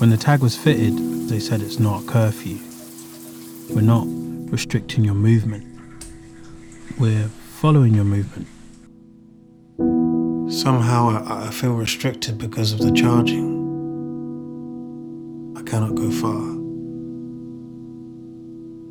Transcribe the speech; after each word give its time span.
When 0.00 0.08
the 0.08 0.16
tag 0.16 0.40
was 0.40 0.56
fitted, 0.56 1.28
they 1.28 1.38
said 1.38 1.60
it's 1.60 1.78
not 1.78 2.04
a 2.04 2.06
curfew. 2.06 2.58
We're 3.68 3.82
not 3.82 4.06
restricting 4.50 5.04
your 5.04 5.12
movement. 5.12 5.62
We're 6.98 7.28
following 7.28 7.92
your 7.92 8.06
movement. 8.06 8.46
Somehow 10.50 11.10
I, 11.10 11.48
I 11.48 11.50
feel 11.50 11.74
restricted 11.74 12.38
because 12.38 12.72
of 12.72 12.78
the 12.78 12.92
charging. 12.92 13.60
I 15.58 15.62
cannot 15.64 15.94
go 15.96 16.10
far. 16.10 16.56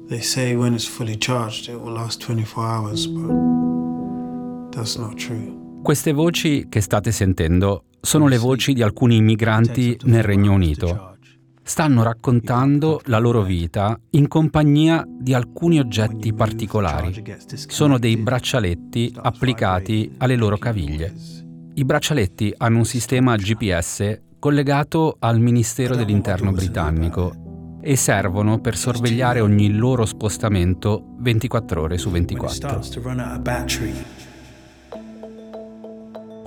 They 0.10 0.22
say 0.22 0.56
when 0.56 0.76
it's 0.76 0.86
fully 0.86 1.16
charged 1.16 1.70
it 1.70 1.82
will 1.82 1.94
last 1.94 2.22
24 2.22 2.64
hours, 2.64 3.08
but 3.08 4.72
that's 4.78 5.00
not 5.00 5.18
true. 5.18 5.59
Queste 5.82 6.12
voci 6.12 6.68
che 6.70 6.82
state 6.82 7.12
sentendo 7.12 7.86
sono 8.02 8.28
le 8.28 8.38
voci 8.38 8.74
di 8.74 8.82
alcuni 8.82 9.16
immigranti 9.16 9.98
nel 10.04 10.24
Regno 10.24 10.54
Unito. 10.54 11.18
Stanno 11.64 12.04
raccontando 12.04 13.02
la 13.06 13.18
loro 13.18 13.44
vita 13.44 14.00
in 14.12 14.28
compagnia 14.28 15.06
di 15.08 15.34
alcuni 15.34 15.80
oggetti 15.80 16.34
particolari. 16.34 17.24
Sono 17.48 17.98
dei 17.98 18.18
braccialetti 18.18 19.14
applicati 19.16 20.14
alle 20.18 20.36
loro 20.36 20.58
caviglie. 20.58 21.14
I 21.76 21.86
braccialetti 21.86 22.54
hanno 22.58 22.80
un 22.80 22.86
sistema 22.86 23.36
GPS 23.36 24.22
collegato 24.38 25.16
al 25.20 25.40
Ministero 25.40 25.96
dell'Interno 25.96 26.52
britannico 26.52 27.80
e 27.82 27.96
servono 27.96 28.60
per 28.60 28.76
sorvegliare 28.76 29.40
ogni 29.40 29.74
loro 29.74 30.06
spostamento 30.06 31.16
24 31.20 31.82
ore 31.82 31.98
su 31.98 32.10
24. 32.10 32.82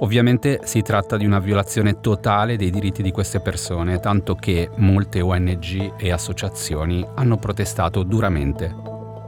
Ovviamente 0.03 0.61
si 0.65 0.83
tratta 0.83 1.17
di 1.17 1.25
una 1.25 1.39
violazione 1.39 2.01
totale 2.01 2.57
dei 2.57 2.71
diritti 2.71 3.03
di 3.03 3.13
queste 3.13 3.41
persone, 3.41 4.01
tanto 4.01 4.35
che 4.35 4.69
molte 4.77 5.21
ONG 5.21 5.95
e 5.97 6.11
associazioni 6.11 7.07
hanno 7.15 7.37
protestato 7.37 8.03
duramente. 8.03 8.75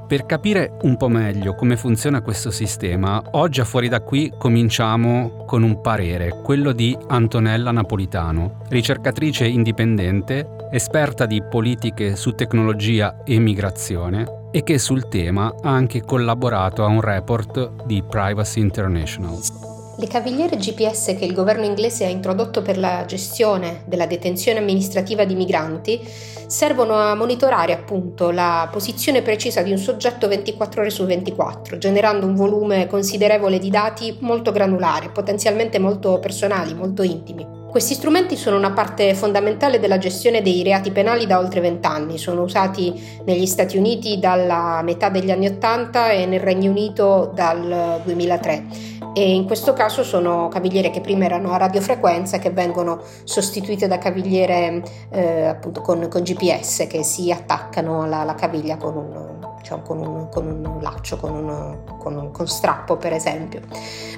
Per 0.09 0.27
capire 0.27 0.77
un 0.83 0.97
po' 0.97 1.09
meglio 1.09 1.55
come 1.55 1.77
funziona 1.77 2.23
questo 2.23 2.51
sistema, 2.51 3.23
oggi 3.33 3.61
a 3.61 3.65
fuori 3.65 3.89
da 3.89 4.01
qui 4.01 4.33
cominciamo 4.37 5.45
con 5.47 5.63
un 5.63 5.81
parere, 5.81 6.41
quello 6.43 6.73
di 6.73 6.97
Antonella 7.07 7.71
Napolitano, 7.71 8.63
ricercatrice 8.69 9.47
indipendente, 9.47 10.69
esperta 10.73 11.25
di 11.25 11.41
politiche 11.41 12.17
su 12.17 12.33
tecnologia 12.33 13.23
e 13.23 13.39
migrazione 13.39 14.49
e 14.51 14.65
che 14.65 14.79
sul 14.79 15.09
tema 15.09 15.55
ha 15.63 15.71
anche 15.71 16.03
collaborato 16.03 16.85
a 16.85 16.89
un 16.89 17.01
report 17.01 17.87
di 17.87 18.03
Privacy 18.03 18.61
International. 18.61 19.64
Le 19.97 20.09
cavigliere 20.09 20.57
GPS 20.57 21.15
che 21.17 21.25
il 21.25 21.33
governo 21.33 21.65
inglese 21.65 22.05
ha 22.05 22.09
introdotto 22.09 22.63
per 22.63 22.79
la 22.79 23.05
gestione 23.07 23.83
della 23.87 24.07
detenzione 24.07 24.59
amministrativa 24.59 25.25
di 25.25 25.37
migranti 25.37 26.01
servono 26.49 26.95
a 26.95 27.15
monitorare 27.15 27.73
appunto 27.73 28.33
la 28.33 28.69
posizione 28.73 29.23
precisa 29.23 29.63
di 29.63 29.71
un 29.71 29.79
soggetto 29.79 30.27
24 30.27 30.81
ore 30.81 30.91
su 30.91 31.05
24, 31.05 31.79
generando 31.79 32.27
un 32.27 32.35
volume 32.35 32.89
considerevole 32.89 33.61
di 33.61 33.71
dati 33.71 34.17
molto 34.19 34.51
granulari, 34.51 35.11
potenzialmente 35.11 35.79
molto 35.79 36.19
personali, 36.19 36.75
molto 36.75 37.05
intimi. 37.05 37.63
Questi 37.71 37.95
strumenti 37.95 38.37
sono 38.37 38.57
una 38.57 38.73
parte 38.73 39.15
fondamentale 39.15 39.81
della 39.81 39.99
gestione 39.99 40.43
dei 40.43 40.63
reati 40.63 40.93
penali 40.93 41.27
da 41.27 41.39
oltre 41.39 41.61
vent'anni, 41.61 42.19
sono 42.19 42.43
usati 42.43 43.21
negli 43.25 43.47
Stati 43.47 43.77
Uniti 43.77 44.19
dalla 44.19 44.81
metà 44.83 45.09
degli 45.09 45.31
anni 45.31 45.47
Ottanta 45.47 46.11
e 46.11 46.27
nel 46.27 46.41
Regno 46.41 46.71
Unito 46.71 47.33
dal 47.35 48.01
2003 48.05 48.94
e 49.15 49.33
in 49.33 49.47
questo 49.47 49.73
caso 49.73 50.03
sono 50.03 50.49
cavigliere 50.49 50.91
che 50.91 51.01
prima 51.01 51.25
erano 51.25 51.53
a 51.53 51.57
radiofrequenza 51.57 52.41
che 52.41 52.51
vengono 52.51 53.01
sostituite 53.23 53.87
da 53.87 53.97
cavigliere 53.97 54.83
eh, 55.11 55.45
appunto 55.45 55.83
con, 55.83 56.09
con, 56.09 56.23
GPS 56.23 56.87
che 56.89 57.05
si 57.05 57.31
attaccano 57.31 58.03
alla, 58.03 58.19
alla 58.19 58.35
caviglia 58.35 58.77
con 58.77 58.97
un, 58.97 59.47
diciamo, 59.59 59.83
con, 59.83 59.99
un, 60.01 60.29
con 60.31 60.47
un, 60.47 60.83
laccio, 60.83 61.17
con 61.17 61.33
un, 61.33 61.79
con 61.97 62.17
un 62.17 62.33
con 62.33 62.49
strappo 62.49 62.97
per 62.97 63.13
esempio. 63.13 63.61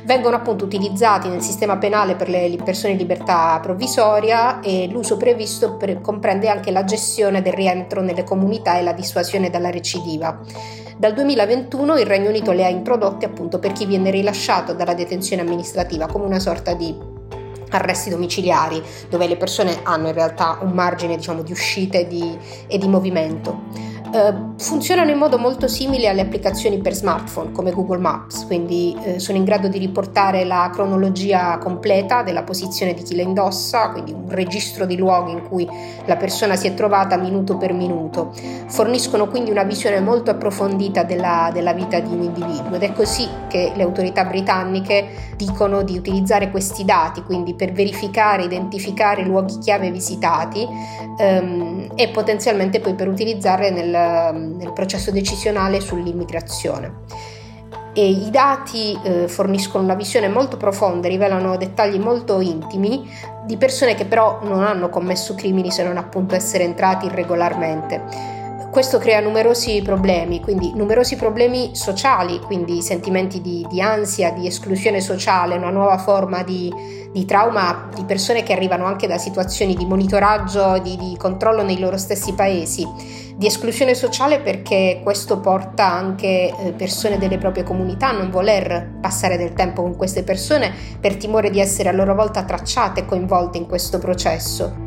Vengono 0.04 0.36
appunto 0.36 0.64
utilizzati 0.64 1.28
nel 1.28 1.42
sistema 1.42 1.76
penale 1.76 2.14
per 2.14 2.30
le 2.30 2.56
persone 2.64 2.92
in 2.92 2.98
libertà 2.98 3.58
provvisoria 3.60 4.60
e 4.60 4.88
l'uso 4.90 5.18
previsto 5.18 5.76
per, 5.76 6.00
comprende 6.00 6.48
anche 6.48 6.70
la 6.70 6.84
gestione 6.84 7.42
del 7.42 7.52
rientro 7.52 8.00
nelle 8.00 8.24
comunità 8.24 8.78
e 8.78 8.82
la 8.82 8.92
dissuasione 8.92 9.50
dalla 9.50 9.70
recidiva. 9.70 10.40
Dal 10.98 11.12
2021 11.12 11.98
il 11.98 12.06
Regno 12.06 12.30
Unito 12.30 12.52
le 12.52 12.64
ha 12.64 12.70
introdotte 12.70 13.26
appunto 13.26 13.58
per 13.58 13.72
chi 13.72 13.84
viene 13.84 14.10
rilasciato 14.10 14.72
dalla 14.72 14.94
detenzione 14.94 15.42
amministrativa 15.42 16.06
come 16.06 16.24
una 16.24 16.38
sorta 16.38 16.72
di 16.72 16.96
arresti 17.68 18.08
domiciliari 18.08 18.82
dove 19.10 19.26
le 19.26 19.36
persone 19.36 19.80
hanno 19.82 20.06
in 20.06 20.14
realtà 20.14 20.58
un 20.62 20.70
margine 20.70 21.16
diciamo, 21.16 21.42
di 21.42 21.52
uscita 21.52 21.98
e 21.98 22.06
di, 22.06 22.38
e 22.66 22.78
di 22.78 22.88
movimento. 22.88 23.64
Eh, 24.16 24.54
funzionano 24.56 25.10
in 25.10 25.18
modo 25.18 25.36
molto 25.36 25.68
simile 25.68 26.08
alle 26.08 26.22
applicazioni 26.22 26.78
per 26.78 26.94
smartphone 26.94 27.52
come 27.52 27.72
Google 27.72 27.98
Maps, 27.98 28.46
quindi 28.46 28.96
uh, 28.96 29.18
sono 29.18 29.36
in 29.36 29.44
grado 29.44 29.68
di 29.68 29.76
riportare 29.76 30.44
la 30.44 30.70
cronologia 30.72 31.58
completa 31.58 32.22
della 32.22 32.42
posizione 32.42 32.94
di 32.94 33.02
chi 33.02 33.14
la 33.14 33.20
indossa, 33.20 33.90
quindi 33.90 34.12
un 34.12 34.30
registro 34.30 34.86
di 34.86 34.96
luoghi 34.96 35.32
in 35.32 35.46
cui 35.46 35.68
la 36.06 36.16
persona 36.16 36.56
si 36.56 36.66
è 36.66 36.72
trovata 36.72 37.18
minuto 37.18 37.58
per 37.58 37.74
minuto. 37.74 38.32
Forniscono 38.68 39.28
quindi 39.28 39.50
una 39.50 39.64
visione 39.64 40.00
molto 40.00 40.30
approfondita 40.30 41.02
della, 41.02 41.50
della 41.52 41.74
vita 41.74 42.00
di 42.00 42.10
un 42.10 42.22
individuo 42.22 42.76
ed 42.76 42.82
è 42.82 42.94
così 42.94 43.28
che 43.48 43.72
le 43.74 43.82
autorità 43.82 44.24
britanniche 44.24 45.34
dicono 45.36 45.82
di 45.82 45.98
utilizzare 45.98 46.50
questi 46.50 46.86
dati, 46.86 47.22
quindi 47.22 47.52
per 47.54 47.72
verificare, 47.72 48.44
identificare 48.44 49.22
luoghi 49.22 49.58
chiave 49.58 49.90
visitati 49.90 50.66
um, 51.18 51.88
e 51.94 52.08
potenzialmente 52.08 52.80
poi 52.80 52.94
per 52.94 53.08
utilizzare 53.08 53.70
nel 53.70 54.04
nel, 54.32 54.72
processo 54.72 55.10
decisionale 55.10 55.80
sull'immigrazione. 55.80 56.92
E 57.92 58.08
I 58.08 58.30
dati 58.30 58.98
eh, 59.02 59.26
forniscono 59.26 59.84
una 59.84 59.94
visione 59.94 60.28
molto 60.28 60.56
profonda, 60.56 61.08
rivelano 61.08 61.56
dettagli 61.56 61.98
molto 61.98 62.40
intimi 62.40 63.10
di 63.46 63.56
persone 63.56 63.94
che 63.94 64.04
però 64.04 64.40
non 64.42 64.62
hanno 64.62 64.90
commesso 64.90 65.34
crimini 65.34 65.70
se 65.70 65.82
non 65.82 65.96
appunto 65.96 66.34
essere 66.34 66.64
entrati 66.64 67.06
irregolarmente 67.06 68.44
questo 68.76 68.98
crea 68.98 69.20
numerosi 69.20 69.80
problemi, 69.80 70.42
quindi 70.42 70.74
numerosi 70.74 71.16
problemi 71.16 71.74
sociali, 71.74 72.38
quindi 72.40 72.82
sentimenti 72.82 73.40
di, 73.40 73.66
di 73.70 73.80
ansia, 73.80 74.32
di 74.32 74.46
esclusione 74.46 75.00
sociale, 75.00 75.56
una 75.56 75.70
nuova 75.70 75.96
forma 75.96 76.42
di, 76.42 76.70
di, 77.10 77.24
trauma 77.24 77.88
di 77.94 78.04
persone 78.04 78.42
che 78.42 78.52
arrivano 78.52 78.84
anche 78.84 79.06
da 79.06 79.16
situazioni 79.16 79.74
di 79.74 79.86
monitoraggio, 79.86 80.78
di, 80.80 80.94
di 80.98 81.16
controllo 81.16 81.62
nei 81.62 81.78
loro 81.78 81.96
stessi 81.96 82.34
paesi, 82.34 82.86
di 83.36 83.46
esclusione 83.46 83.94
sociale 83.94 84.40
perché 84.40 85.00
questo 85.02 85.40
porta 85.40 85.84
anche 85.86 86.48
eh, 86.48 86.72
persone 86.72 87.18
delle 87.18 87.36
proprie 87.36 87.64
comunità 87.64 88.08
a 88.08 88.16
non 88.16 88.30
voler 88.30 88.96
passare 89.00 89.36
del 89.36 89.52
tempo 89.52 89.82
con 89.82 89.94
queste 89.94 90.22
persone 90.22 90.72
per 90.98 91.16
timore 91.16 91.50
di 91.50 91.60
essere 91.60 91.90
a 91.90 91.92
loro 91.92 92.14
volta 92.14 92.44
tracciate 92.44 93.00
e 93.00 93.04
coinvolte 93.04 93.58
in 93.58 93.66
questo 93.66 93.98
processo. 93.98 94.84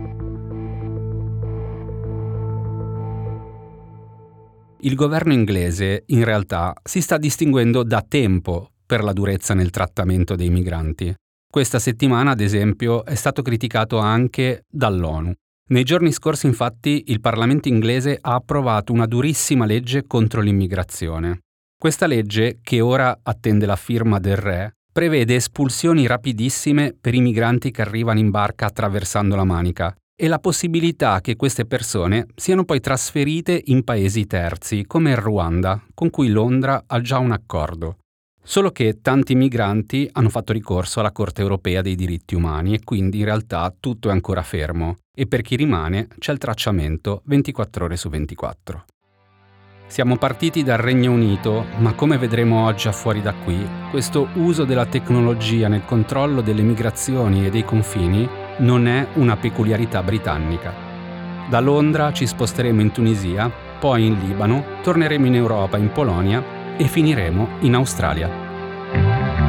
Il 4.81 4.95
governo 4.95 5.33
inglese 5.33 6.03
in 6.07 6.23
realtà 6.23 6.73
si 6.81 7.01
sta 7.01 7.17
distinguendo 7.17 7.83
da 7.83 8.03
tempo 8.07 8.71
per 8.85 9.03
la 9.03 9.13
durezza 9.13 9.53
nel 9.53 9.69
trattamento 9.69 10.35
dei 10.35 10.49
migranti. 10.49 11.13
Questa 11.51 11.79
settimana, 11.79 12.31
ad 12.31 12.39
esempio, 12.39 13.03
è 13.03 13.15
stato 13.15 13.41
criticato 13.41 13.97
anche 13.97 14.63
dall'ONU. 14.69 15.33
Nei 15.71 15.83
giorni 15.83 16.11
scorsi, 16.11 16.47
infatti, 16.47 17.03
il 17.07 17.21
Parlamento 17.21 17.67
inglese 17.67 18.17
ha 18.19 18.33
approvato 18.33 18.91
una 18.91 19.05
durissima 19.05 19.67
legge 19.67 20.07
contro 20.07 20.41
l'immigrazione. 20.41 21.41
Questa 21.77 22.07
legge, 22.07 22.57
che 22.63 22.81
ora 22.81 23.19
attende 23.21 23.67
la 23.67 23.75
firma 23.75 24.19
del 24.19 24.35
Re, 24.35 24.73
prevede 24.91 25.35
espulsioni 25.35 26.07
rapidissime 26.07 26.95
per 26.99 27.13
i 27.13 27.21
migranti 27.21 27.69
che 27.69 27.83
arrivano 27.83 28.17
in 28.17 28.31
barca 28.31 28.65
attraversando 28.65 29.35
la 29.35 29.43
Manica 29.43 29.95
e 30.19 30.27
la 30.27 30.39
possibilità 30.39 31.21
che 31.21 31.35
queste 31.35 31.65
persone 31.65 32.25
siano 32.35 32.65
poi 32.65 32.79
trasferite 32.79 33.61
in 33.65 33.83
paesi 33.83 34.25
terzi, 34.25 34.85
come 34.87 35.11
il 35.11 35.17
Ruanda, 35.17 35.79
con 35.93 36.09
cui 36.09 36.29
Londra 36.29 36.83
ha 36.87 36.99
già 36.99 37.19
un 37.19 37.31
accordo. 37.31 37.97
Solo 38.41 38.71
che 38.71 39.01
tanti 39.03 39.35
migranti 39.35 40.09
hanno 40.13 40.29
fatto 40.29 40.51
ricorso 40.51 40.99
alla 40.99 41.11
Corte 41.11 41.43
europea 41.43 41.83
dei 41.83 41.93
diritti 41.93 42.33
umani 42.33 42.73
e 42.73 42.83
quindi 42.83 43.19
in 43.19 43.25
realtà 43.25 43.71
tutto 43.79 44.09
è 44.09 44.11
ancora 44.11 44.41
fermo 44.41 44.95
e 45.19 45.27
per 45.27 45.41
chi 45.41 45.57
rimane 45.57 46.07
c'è 46.17 46.31
il 46.31 46.37
tracciamento 46.37 47.23
24 47.25 47.83
ore 47.83 47.97
su 47.97 48.07
24. 48.07 48.85
Siamo 49.85 50.15
partiti 50.15 50.63
dal 50.63 50.77
Regno 50.77 51.11
Unito, 51.11 51.65
ma 51.79 51.91
come 51.91 52.17
vedremo 52.17 52.63
oggi 52.63 52.87
a 52.87 52.93
fuori 52.93 53.21
da 53.21 53.33
qui, 53.33 53.67
questo 53.89 54.29
uso 54.35 54.63
della 54.63 54.85
tecnologia 54.85 55.67
nel 55.67 55.83
controllo 55.83 56.39
delle 56.39 56.61
migrazioni 56.61 57.45
e 57.45 57.49
dei 57.49 57.65
confini 57.65 58.25
non 58.59 58.87
è 58.87 59.07
una 59.15 59.35
peculiarità 59.35 60.01
britannica. 60.03 60.73
Da 61.49 61.59
Londra 61.59 62.13
ci 62.13 62.25
sposteremo 62.25 62.79
in 62.79 62.93
Tunisia, 62.93 63.51
poi 63.77 64.05
in 64.05 64.19
Libano, 64.19 64.63
torneremo 64.83 65.25
in 65.25 65.35
Europa, 65.35 65.77
in 65.77 65.91
Polonia 65.91 66.77
e 66.77 66.85
finiremo 66.85 67.57
in 67.59 67.75
Australia. 67.75 69.48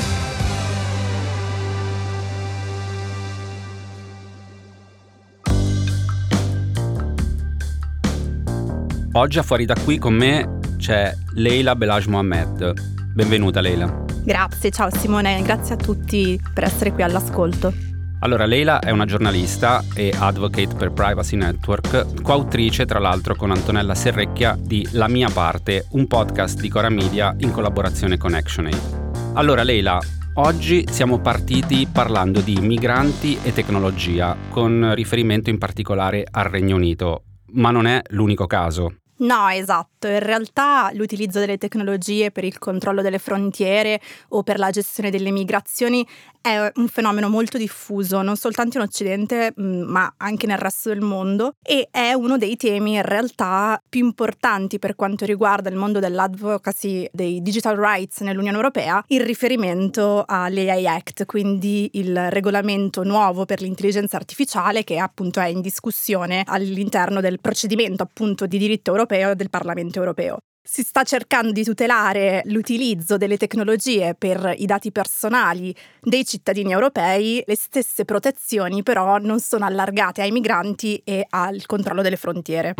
Oggi 9.13 9.39
a 9.39 9.43
fuori 9.43 9.65
da 9.65 9.75
qui 9.75 9.97
con 9.97 10.13
me 10.13 10.59
c'è 10.77 11.13
Leila 11.33 11.75
Belaj 11.75 12.05
Mohamed. 12.05 12.73
Benvenuta 13.13 13.59
Leila. 13.59 14.05
Grazie, 14.23 14.71
ciao 14.71 14.89
Simone, 14.89 15.41
grazie 15.41 15.73
a 15.73 15.77
tutti 15.77 16.39
per 16.53 16.63
essere 16.63 16.93
qui 16.93 17.03
all'ascolto. 17.03 17.73
Allora, 18.19 18.45
Leila 18.45 18.79
è 18.79 18.89
una 18.89 19.03
giornalista 19.03 19.83
e 19.95 20.13
advocate 20.17 20.75
per 20.75 20.93
Privacy 20.93 21.35
Network, 21.35 22.21
coautrice 22.21 22.85
tra 22.85 22.99
l'altro 22.99 23.35
con 23.35 23.51
Antonella 23.51 23.95
Serrecchia 23.95 24.57
di 24.57 24.87
La 24.91 25.09
mia 25.09 25.29
parte, 25.29 25.87
un 25.91 26.07
podcast 26.07 26.61
di 26.61 26.69
Cora 26.69 26.89
Media 26.89 27.35
in 27.39 27.51
collaborazione 27.51 28.17
con 28.17 28.33
ActionAid. 28.33 29.33
Allora, 29.33 29.63
Leila, 29.63 29.99
oggi 30.35 30.85
siamo 30.89 31.19
partiti 31.19 31.85
parlando 31.91 32.39
di 32.39 32.57
migranti 32.61 33.39
e 33.43 33.51
tecnologia, 33.51 34.37
con 34.49 34.93
riferimento 34.95 35.49
in 35.49 35.57
particolare 35.57 36.25
al 36.31 36.45
Regno 36.45 36.77
Unito, 36.77 37.23
ma 37.53 37.71
non 37.71 37.87
è 37.87 38.01
l'unico 38.11 38.47
caso. 38.47 38.93
No, 39.21 39.49
esatto. 39.49 40.07
In 40.07 40.19
realtà 40.19 40.89
l'utilizzo 40.93 41.39
delle 41.39 41.59
tecnologie 41.59 42.31
per 42.31 42.43
il 42.43 42.57
controllo 42.57 43.03
delle 43.03 43.19
frontiere 43.19 44.01
o 44.29 44.41
per 44.41 44.57
la 44.57 44.71
gestione 44.71 45.11
delle 45.11 45.29
migrazioni 45.29 46.05
è 46.41 46.71
un 46.75 46.87
fenomeno 46.87 47.29
molto 47.29 47.57
diffuso, 47.57 48.21
non 48.21 48.35
soltanto 48.35 48.77
in 48.77 48.83
Occidente, 48.83 49.53
mm, 49.59 49.81
ma 49.83 50.13
anche 50.17 50.47
nel 50.47 50.57
resto 50.57 50.89
del 50.89 51.01
mondo 51.01 51.53
e 51.61 51.87
è 51.91 52.13
uno 52.13 52.37
dei 52.37 52.57
temi 52.57 52.95
in 52.95 53.03
realtà 53.03 53.81
più 53.87 54.05
importanti 54.05 54.79
per 54.79 54.95
quanto 54.95 55.25
riguarda 55.25 55.69
il 55.69 55.75
mondo 55.75 55.99
dell'advocacy 55.99 57.07
dei 57.11 57.41
digital 57.41 57.75
rights 57.75 58.21
nell'Unione 58.21 58.55
Europea, 58.57 59.03
in 59.07 59.23
riferimento 59.23 60.23
all'AI 60.25 60.87
Act, 60.87 61.25
quindi 61.25 61.89
il 61.93 62.31
regolamento 62.31 63.03
nuovo 63.03 63.45
per 63.45 63.61
l'intelligenza 63.61 64.17
artificiale 64.17 64.83
che 64.83 64.97
appunto 64.97 65.39
è 65.39 65.47
in 65.47 65.61
discussione 65.61 66.43
all'interno 66.45 67.21
del 67.21 67.39
procedimento 67.39 68.03
appunto 68.03 68.45
di 68.45 68.57
diritto 68.57 68.91
europeo 68.91 69.21
europeo 69.21 69.35
del 69.35 69.49
Parlamento 69.49 69.99
europeo. 69.99 70.39
Si 70.63 70.83
sta 70.83 71.01
cercando 71.03 71.51
di 71.51 71.63
tutelare 71.63 72.43
l'utilizzo 72.45 73.17
delle 73.17 73.35
tecnologie 73.35 74.13
per 74.15 74.53
i 74.57 74.67
dati 74.67 74.91
personali 74.91 75.75
dei 75.99 76.23
cittadini 76.23 76.71
europei, 76.71 77.43
le 77.45 77.55
stesse 77.55 78.05
protezioni 78.05 78.83
però 78.83 79.17
non 79.17 79.39
sono 79.39 79.65
allargate 79.65 80.21
ai 80.21 80.29
migranti 80.29 81.01
e 81.03 81.25
al 81.27 81.65
controllo 81.65 82.03
delle 82.03 82.15
frontiere. 82.15 82.75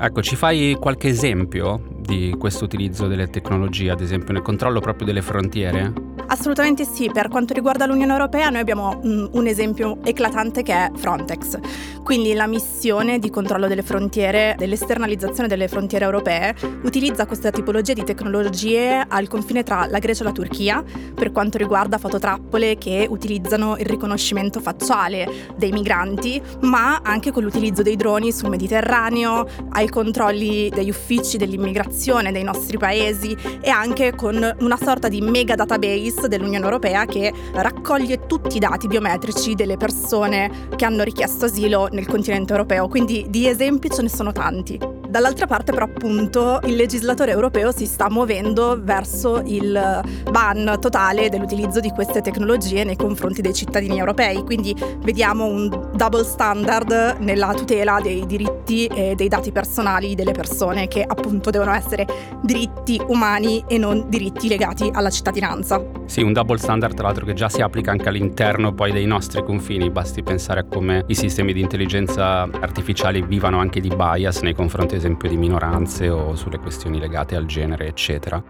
Ecco, 0.00 0.22
ci 0.22 0.36
fai 0.36 0.76
qualche 0.78 1.08
esempio 1.08 1.97
di 2.08 2.34
questo 2.38 2.64
utilizzo 2.64 3.06
delle 3.06 3.28
tecnologie, 3.28 3.90
ad 3.90 4.00
esempio 4.00 4.32
nel 4.32 4.40
controllo 4.40 4.80
proprio 4.80 5.06
delle 5.06 5.20
frontiere? 5.20 5.92
Assolutamente 6.30 6.84
sì, 6.84 7.10
per 7.10 7.28
quanto 7.28 7.52
riguarda 7.52 7.86
l'Unione 7.86 8.12
Europea 8.12 8.48
noi 8.48 8.60
abbiamo 8.60 9.00
mm, 9.04 9.26
un 9.32 9.46
esempio 9.46 9.98
eclatante 10.02 10.62
che 10.62 10.72
è 10.72 10.90
Frontex, 10.94 11.58
quindi 12.02 12.32
la 12.32 12.46
missione 12.46 13.18
di 13.18 13.30
controllo 13.30 13.66
delle 13.66 13.82
frontiere, 13.82 14.54
dell'esternalizzazione 14.58 15.48
delle 15.48 15.68
frontiere 15.68 16.06
europee, 16.06 16.54
utilizza 16.82 17.26
questa 17.26 17.50
tipologia 17.50 17.92
di 17.92 18.04
tecnologie 18.04 19.04
al 19.06 19.28
confine 19.28 19.62
tra 19.62 19.86
la 19.86 19.98
Grecia 19.98 20.22
e 20.22 20.26
la 20.26 20.32
Turchia 20.32 20.82
per 21.14 21.32
quanto 21.32 21.58
riguarda 21.58 21.98
fototrappole 21.98 22.76
che 22.78 23.06
utilizzano 23.08 23.76
il 23.76 23.86
riconoscimento 23.86 24.60
facciale 24.60 25.52
dei 25.56 25.72
migranti, 25.72 26.40
ma 26.62 27.00
anche 27.02 27.32
con 27.32 27.42
l'utilizzo 27.42 27.82
dei 27.82 27.96
droni 27.96 28.32
sul 28.32 28.48
Mediterraneo, 28.48 29.46
ai 29.70 29.88
controlli 29.88 30.68
degli 30.70 30.90
uffici 30.90 31.36
dell'immigrazione 31.36 31.96
cooperazione 31.98 32.30
dei 32.30 32.44
nostri 32.44 32.78
paesi 32.78 33.36
e 33.60 33.68
anche 33.68 34.14
con 34.14 34.56
una 34.60 34.76
sorta 34.76 35.08
di 35.08 35.20
mega 35.20 35.56
database 35.56 36.28
dell'Unione 36.28 36.64
Europea 36.64 37.04
che 37.04 37.32
raccoglie 37.52 38.26
tutti 38.26 38.56
i 38.56 38.60
dati 38.60 38.86
biometrici 38.86 39.54
delle 39.54 39.76
persone 39.76 40.68
che 40.76 40.84
hanno 40.84 41.02
richiesto 41.02 41.46
asilo 41.46 41.88
nel 41.90 42.06
continente 42.06 42.52
europeo. 42.52 42.86
Quindi 42.86 43.26
di 43.28 43.48
esempi 43.48 43.90
ce 43.90 44.02
ne 44.02 44.08
sono 44.08 44.30
tanti. 44.30 44.97
Dall'altra 45.08 45.46
parte 45.46 45.72
però 45.72 45.86
appunto 45.86 46.60
il 46.64 46.76
legislatore 46.76 47.30
europeo 47.30 47.72
si 47.72 47.86
sta 47.86 48.10
muovendo 48.10 48.78
verso 48.78 49.40
il 49.46 50.02
ban 50.30 50.76
totale 50.78 51.30
dell'utilizzo 51.30 51.80
di 51.80 51.88
queste 51.88 52.20
tecnologie 52.20 52.84
nei 52.84 52.96
confronti 52.96 53.40
dei 53.40 53.54
cittadini 53.54 53.98
europei, 53.98 54.44
quindi 54.44 54.76
vediamo 54.98 55.46
un 55.46 55.92
double 55.94 56.24
standard 56.24 57.16
nella 57.20 57.54
tutela 57.54 58.00
dei 58.02 58.26
diritti 58.26 58.84
e 58.84 59.14
dei 59.14 59.28
dati 59.28 59.50
personali 59.50 60.14
delle 60.14 60.32
persone 60.32 60.88
che 60.88 61.02
appunto 61.02 61.48
devono 61.48 61.72
essere 61.72 62.06
diritti 62.42 63.00
umani 63.06 63.64
e 63.66 63.78
non 63.78 64.10
diritti 64.10 64.46
legati 64.46 64.90
alla 64.92 65.08
cittadinanza. 65.08 65.82
Sì, 66.04 66.20
un 66.20 66.34
double 66.34 66.58
standard 66.58 66.94
tra 66.94 67.06
l'altro 67.06 67.24
che 67.24 67.32
già 67.32 67.48
si 67.48 67.62
applica 67.62 67.90
anche 67.90 68.10
all'interno 68.10 68.74
poi 68.74 68.92
dei 68.92 69.06
nostri 69.06 69.42
confini, 69.42 69.88
basti 69.90 70.22
pensare 70.22 70.60
a 70.60 70.64
come 70.64 71.04
i 71.06 71.14
sistemi 71.14 71.54
di 71.54 71.62
intelligenza 71.62 72.42
artificiali 72.42 73.22
vivano 73.22 73.58
anche 73.58 73.80
di 73.80 73.88
bias 73.88 74.40
nei 74.40 74.54
confronti 74.54 74.96
esempio 74.98 75.28
di 75.28 75.36
minoranze 75.36 76.08
o 76.10 76.36
sulle 76.36 76.58
questioni 76.58 76.98
legate 76.98 77.34
al 77.34 77.46
genere, 77.46 77.86
eccetera. 77.86 78.42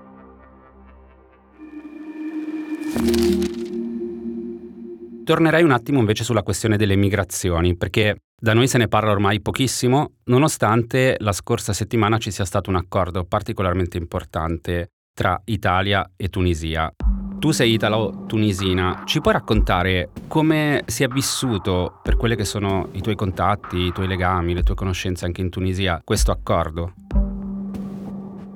Tornerei 5.25 5.62
un 5.62 5.73
attimo 5.73 6.00
invece 6.00 6.25
sulla 6.25 6.43
questione 6.43 6.76
delle 6.76 6.97
migrazioni, 6.97 7.76
perché 7.76 8.17
da 8.40 8.55
noi 8.55 8.67
se 8.67 8.78
ne 8.78 8.88
parla 8.88 9.11
ormai 9.11 9.40
pochissimo, 9.40 10.12
nonostante 10.25 11.17
la 11.19 11.33
scorsa 11.33 11.73
settimana 11.73 12.19
ci 12.19 12.31
sia 12.31 12.45
stato 12.45 12.71
un 12.71 12.76
accordo 12.76 13.25
particolarmente 13.25 13.99
importante 13.99 14.93
tra 15.12 15.40
Italia 15.45 16.12
e 16.17 16.28
Tunisia. 16.28 16.90
Tu 17.38 17.52
sei 17.52 17.75
italo-tunisina, 17.75 19.02
ci 19.04 19.21
puoi 19.21 19.35
raccontare 19.35 20.11
come 20.26 20.83
si 20.87 21.04
è 21.04 21.07
vissuto, 21.07 22.00
per 22.02 22.16
quelli 22.16 22.35
che 22.35 22.45
sono 22.45 22.88
i 22.92 23.00
tuoi 23.00 23.14
contatti, 23.14 23.76
i 23.76 23.92
tuoi 23.92 24.09
legami, 24.09 24.54
le 24.54 24.64
tue 24.64 24.75
conoscenze 24.75 25.25
anche 25.25 25.40
in 25.40 25.49
Tunisia, 25.49 26.00
questo 26.02 26.33
accordo? 26.33 26.95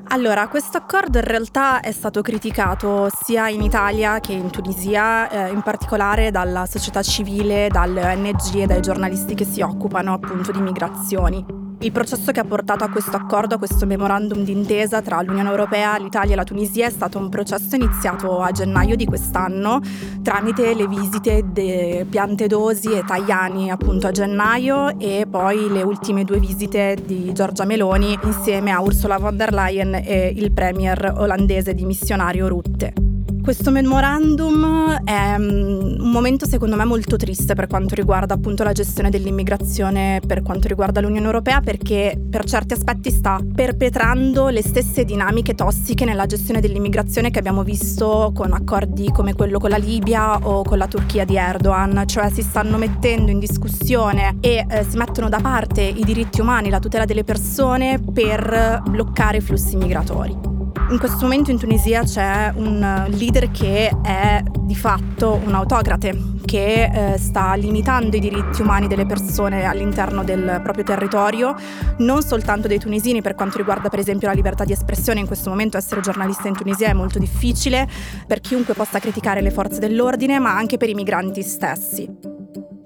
Allora, 0.09 0.49
questo 0.49 0.79
accordo 0.79 1.19
in 1.19 1.25
realtà 1.25 1.81
è 1.81 1.93
stato 1.93 2.23
criticato 2.23 3.09
sia 3.23 3.49
in 3.49 3.62
Italia 3.62 4.19
che 4.19 4.33
in 4.33 4.51
Tunisia, 4.51 5.31
eh, 5.31 5.53
in 5.53 5.62
particolare 5.62 6.33
dalla 6.33 6.67
società 6.67 7.03
civile, 7.03 7.69
dalle 7.71 8.05
ONG 8.05 8.57
e 8.57 8.67
dai 8.67 8.83
giornalisti 8.83 9.35
che 9.35 9.45
si 9.45 9.62
occupano 9.62 10.12
appunto 10.12 10.51
di 10.51 10.61
migrazioni. 10.61 11.62
Il 11.83 11.91
processo 11.91 12.31
che 12.31 12.39
ha 12.39 12.45
portato 12.45 12.85
a 12.85 12.89
questo 12.89 13.17
accordo, 13.17 13.57
a 13.57 13.59
questo 13.59 13.87
memorandum 13.87 14.45
d'intesa 14.45 15.03
tra 15.03 15.21
l'Unione 15.21 15.51
Europea, 15.51 15.99
l'Italia 15.99 16.35
e 16.35 16.37
la 16.37 16.45
Tunisia 16.45 16.87
è 16.87 16.91
stato 16.91 17.19
un 17.19 17.29
processo 17.29 17.75
iniziato 17.75 18.41
a 18.41 18.53
gennaio 18.53 18.95
di 18.95 19.05
quest'anno 19.05 19.81
tramite 20.23 20.75
le 20.75 20.87
visite 20.87 21.43
di 21.51 22.07
Piantedosi 22.09 22.93
e 22.93 23.03
Tajani 23.05 23.73
appunto 23.73 24.07
a 24.07 24.12
gennaio 24.12 24.97
e 24.97 25.27
poi 25.29 25.69
le 25.71 25.83
ultime 25.83 26.23
due 26.23 26.39
visite 26.39 26.97
di 27.05 27.33
Giorgia 27.33 27.65
Meloni 27.65 28.17
insieme 28.23 28.71
a 28.71 28.81
Ursula 28.81 29.19
von 29.19 29.37
der 29.37 29.53
Leyen 29.53 29.95
e 29.95 30.33
il 30.37 30.53
premier 30.53 31.15
olandese 31.17 31.75
dimissionario 31.75 32.47
Rutte. 32.47 33.12
Questo 33.43 33.73
memorandum 33.73 35.03
è 35.03 35.37
mm, 35.37 36.01
un 36.01 36.11
momento 36.13 36.47
secondo 36.47 36.77
me 36.77 36.85
molto 36.85 37.17
triste 37.17 37.55
per 37.55 37.67
quanto 37.67 37.97
riguarda 37.97 38.35
appunto 38.35 38.63
la 38.63 38.71
gestione 38.71 39.11
dell'immigrazione, 39.11 40.21
per 40.25 40.43
quanto 40.43 40.69
riguarda 40.69 41.01
l'Unione 41.01 41.27
Europea, 41.27 41.61
perché 41.61 42.17
per 42.31 42.45
certi 42.45 42.75
aspetti 42.75 43.11
sta 43.11 43.41
perpetrando 43.53 44.49
le 44.49 44.63
stesse 44.63 45.05
dinamiche 45.05 45.57
tossiche 45.57 46.05
nella 46.05 46.27
gestione 46.27 46.61
dell'immigrazione 46.61 47.33
che 47.33 47.41
abbiamo 47.41 47.65
visto 47.65 48.31
con 48.33 48.53
accordi 48.53 49.11
come 49.11 49.35
quello 49.35 49.59
con 49.59 49.71
la 49.71 49.77
Libia 49.77 50.39
o 50.39 50.63
con 50.63 50.79
la 50.79 50.87
Turchia 50.87 51.25
di 51.25 51.37
Erdogan, 51.37 52.05
cioè 52.07 52.31
si 52.31 52.43
stanno 52.43 52.79
mettendo 52.79 53.33
in 53.33 53.41
discussione 53.41 54.37
e 54.41 54.65
eh, 54.69 54.85
si 54.89 54.97
mettono 54.97 55.29
da 55.29 55.41
parte 55.41 55.83
i 55.83 56.05
diritti 56.05 56.41
umani, 56.41 56.71
la 56.71 56.79
tutela 56.79 57.05
delle 57.05 57.25
persone 57.25 58.01
per 58.01 58.83
bloccare 58.89 59.39
i 59.39 59.41
flussi 59.41 59.75
migratori. 59.75 60.51
In 60.91 60.99
questo 60.99 61.23
momento 61.23 61.51
in 61.51 61.59
Tunisia 61.59 62.03
c'è 62.03 62.53
un 62.55 63.07
leader 63.09 63.51
che 63.51 63.91
è 64.03 64.43
di 64.61 64.75
fatto 64.75 65.41
un 65.43 65.55
autocrate, 65.55 66.33
che 66.45 67.12
eh, 67.15 67.19
sta 67.19 67.55
limitando 67.55 68.17
i 68.17 68.21
diritti 68.21 68.61
umani 68.61 68.89
delle 68.89 69.07
persone 69.07 69.65
all'interno 69.65 70.23
del 70.23 70.61
proprio 70.62 70.85
territorio, 70.85 71.55
non 71.99 72.23
soltanto 72.23 72.69
dei 72.69 72.79
tunisini 72.79 73.23
per 73.23 73.35
quanto 73.35 73.57
riguarda 73.57 73.89
per 73.89 74.01
esempio 74.01 74.29
la 74.29 74.35
libertà 74.35 74.65
di 74.65 74.73
espressione, 74.73 75.21
in 75.21 75.27
questo 75.27 75.49
momento 75.49 75.79
essere 75.79 76.03
giornalista 76.03 76.49
in 76.49 76.57
Tunisia 76.57 76.89
è 76.89 76.93
molto 76.93 77.19
difficile 77.19 77.89
per 78.27 78.41
chiunque 78.41 78.75
possa 78.75 78.99
criticare 78.99 79.41
le 79.41 79.51
forze 79.51 79.79
dell'ordine, 79.79 80.39
ma 80.39 80.55
anche 80.55 80.77
per 80.77 80.91
i 80.91 80.95
migranti 80.95 81.43
stessi. 81.43 82.42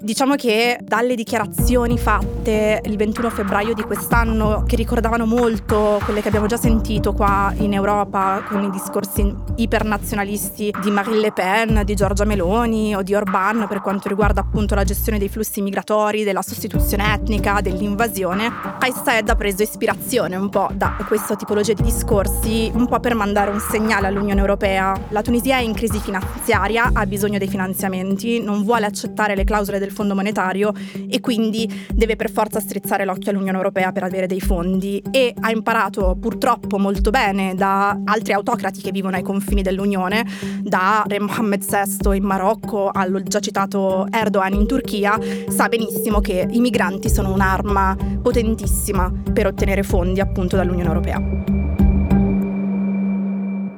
Diciamo 0.07 0.37
che 0.37 0.79
dalle 0.81 1.17
dichiarazioni 1.17 1.99
fatte 1.99 2.81
il 2.85 2.97
21 2.97 3.29
febbraio 3.29 3.75
di 3.75 3.83
quest'anno, 3.83 4.63
che 4.65 4.77
ricordavano 4.77 5.27
molto 5.27 6.01
quelle 6.05 6.23
che 6.23 6.29
abbiamo 6.29 6.47
già 6.47 6.57
sentito 6.57 7.13
qua 7.13 7.53
in 7.57 7.73
Europa 7.73 8.45
con 8.49 8.63
i 8.63 8.71
discorsi 8.71 9.35
ipernazionalisti 9.57 10.73
di 10.81 10.91
Marine 10.93 11.19
Le 11.19 11.33
Pen, 11.33 11.83
di 11.85 11.97
Giorgia 11.97 12.25
Meloni 12.25 12.95
o 12.95 13.03
di 13.03 13.17
Orban 13.17 13.67
per 13.69 13.81
quanto 13.81 14.09
riguarda 14.09 14.43
appunto 14.43 14.77
la 14.77 14.85
gestione 14.85 15.19
dei 15.19 15.29
flussi 15.29 15.61
migratori, 15.61 16.23
della 16.23 16.43
sostituzione 16.43 17.13
etnica, 17.13 17.61
dell'invasione, 17.61 18.49
Said 19.03 19.29
ha 19.29 19.35
preso 19.35 19.65
ispirazione 19.65 20.37
un 20.37 20.49
po' 20.49 20.69
da 20.73 20.97
questa 21.09 21.35
tipologia 21.35 21.73
di 21.73 21.83
discorsi, 21.83 22.71
un 22.73 22.87
po' 22.87 23.01
per 23.01 23.17
mandare 23.17 23.51
un 23.51 23.59
segnale 23.59 24.07
all'Unione 24.07 24.39
Europea. 24.39 24.97
La 25.09 25.23
Tunisia 25.23 25.57
è 25.57 25.63
in 25.63 25.75
crisi 25.75 25.99
finanziaria, 25.99 26.91
ha 26.93 27.05
bisogno 27.07 27.39
dei 27.39 27.49
finanziamenti, 27.49 28.41
non 28.41 28.63
vuole 28.63 28.87
accettare 28.87 29.35
le 29.35 29.43
clausole 29.43 29.81
del 29.81 29.95
Fondo 29.97 30.15
Monetario 30.15 30.73
e 31.09 31.21
quindi 31.21 31.87
deve 31.93 32.17
per 32.17 32.31
forza 32.31 32.61
strizzare 32.61 33.07
l'occhio 33.07 33.31
all'Unione 33.31 33.57
Europea 33.57 33.93
per 33.93 34.03
avere 34.03 34.27
dei 34.27 34.41
fondi. 34.41 35.03
E 35.11 35.35
ha 35.41 35.51
imparato 35.51 36.17
purtroppo 36.21 36.79
molto 36.79 37.11
bene 37.11 37.55
da 37.55 37.99
altri 38.05 38.35
autocrati 38.35 38.83
che 38.83 38.93
vivono 38.93 39.17
ai 39.17 39.23
confini 39.23 39.63
dell'Unione, 39.63 40.27
da 40.61 41.03
Re 41.07 41.19
Mohammed 41.19 41.65
VI 41.65 42.17
in 42.17 42.25
Marocco 42.25 42.91
allo 42.93 43.23
già 43.23 43.41
citato 43.41 44.07
Erdogan 44.11 44.53
in 44.53 44.67
Turchia, 44.67 45.19
sa 45.49 45.69
benissimo 45.69 46.21
che 46.21 46.47
i 46.51 46.61
migranti 46.61 47.09
sono 47.09 47.33
un'arma 47.33 47.97
potentissima 48.21 49.11
per 49.33 49.47
ottenere 49.47 49.83
fondi 49.83 50.21
appunto 50.21 50.57
dall'Unione 50.57 50.89
Europea. 50.89 51.19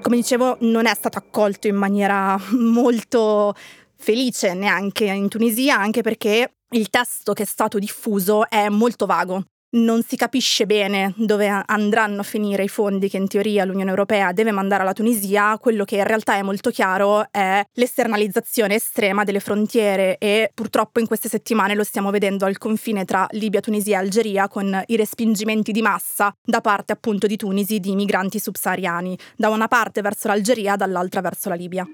Come 0.01 0.17
dicevo, 0.17 0.57
non 0.61 0.87
è 0.87 0.95
stato 0.95 1.19
accolto 1.19 1.67
in 1.67 1.77
maniera 1.77 2.39
molto 2.53 3.55
felice 3.99 4.55
neanche 4.55 5.05
in 5.05 5.29
Tunisia, 5.29 5.79
anche 5.79 6.03
perché 6.03 6.53
il 6.71 6.89
testo 6.91 7.33
che 7.33 7.43
è 7.43 7.47
stato 7.47 7.79
diffuso 7.79 8.49
è 8.49 8.69
molto 8.69 9.07
vago. 9.07 9.45
Non 9.71 10.03
si 10.03 10.17
capisce 10.17 10.65
bene 10.65 11.13
dove 11.17 11.47
andranno 11.47 12.21
a 12.21 12.25
finire 12.25 12.65
i 12.65 12.69
fondi 12.69 13.11
che 13.11 13.19
in 13.19 13.29
teoria 13.29 13.67
l'Unione 13.67 13.91
Europea 13.91 14.33
deve 14.33 14.51
mandare 14.51 14.81
alla 14.81 14.95
Tunisia, 14.95 15.59
quello 15.61 15.85
che 15.85 15.97
in 15.97 16.05
realtà 16.05 16.37
è 16.37 16.43
molto 16.43 16.71
chiaro 16.71 17.31
è 17.31 17.63
l'esternalizzazione 17.75 18.77
estrema 18.77 19.25
delle 19.25 19.41
frontiere 19.41 20.17
e 20.17 20.51
purtroppo 20.55 21.01
in 21.01 21.07
queste 21.07 21.29
settimane 21.29 21.75
lo 21.75 21.85
stiamo 21.85 22.11
vedendo 22.11 22.47
al 22.47 22.57
confine 22.57 23.05
tra 23.05 23.27
Libia, 23.33 23.61
Tunisia 23.61 23.99
e 23.99 24.01
Algeria 24.01 24.49
con 24.49 24.83
i 24.87 24.97
respingimenti 24.97 25.71
di 25.71 25.83
massa 25.83 26.35
da 26.43 26.63
parte 26.63 26.93
appunto 26.93 27.27
di 27.27 27.37
Tunisi 27.37 27.79
di 27.79 27.95
migranti 27.95 28.39
subsahariani, 28.39 29.19
da 29.37 29.51
una 29.51 29.69
parte 29.69 30.01
verso 30.01 30.29
l'Algeria, 30.29 30.77
dall'altra 30.77 31.21
verso 31.21 31.51
la 31.51 31.57
Libia. 31.57 31.87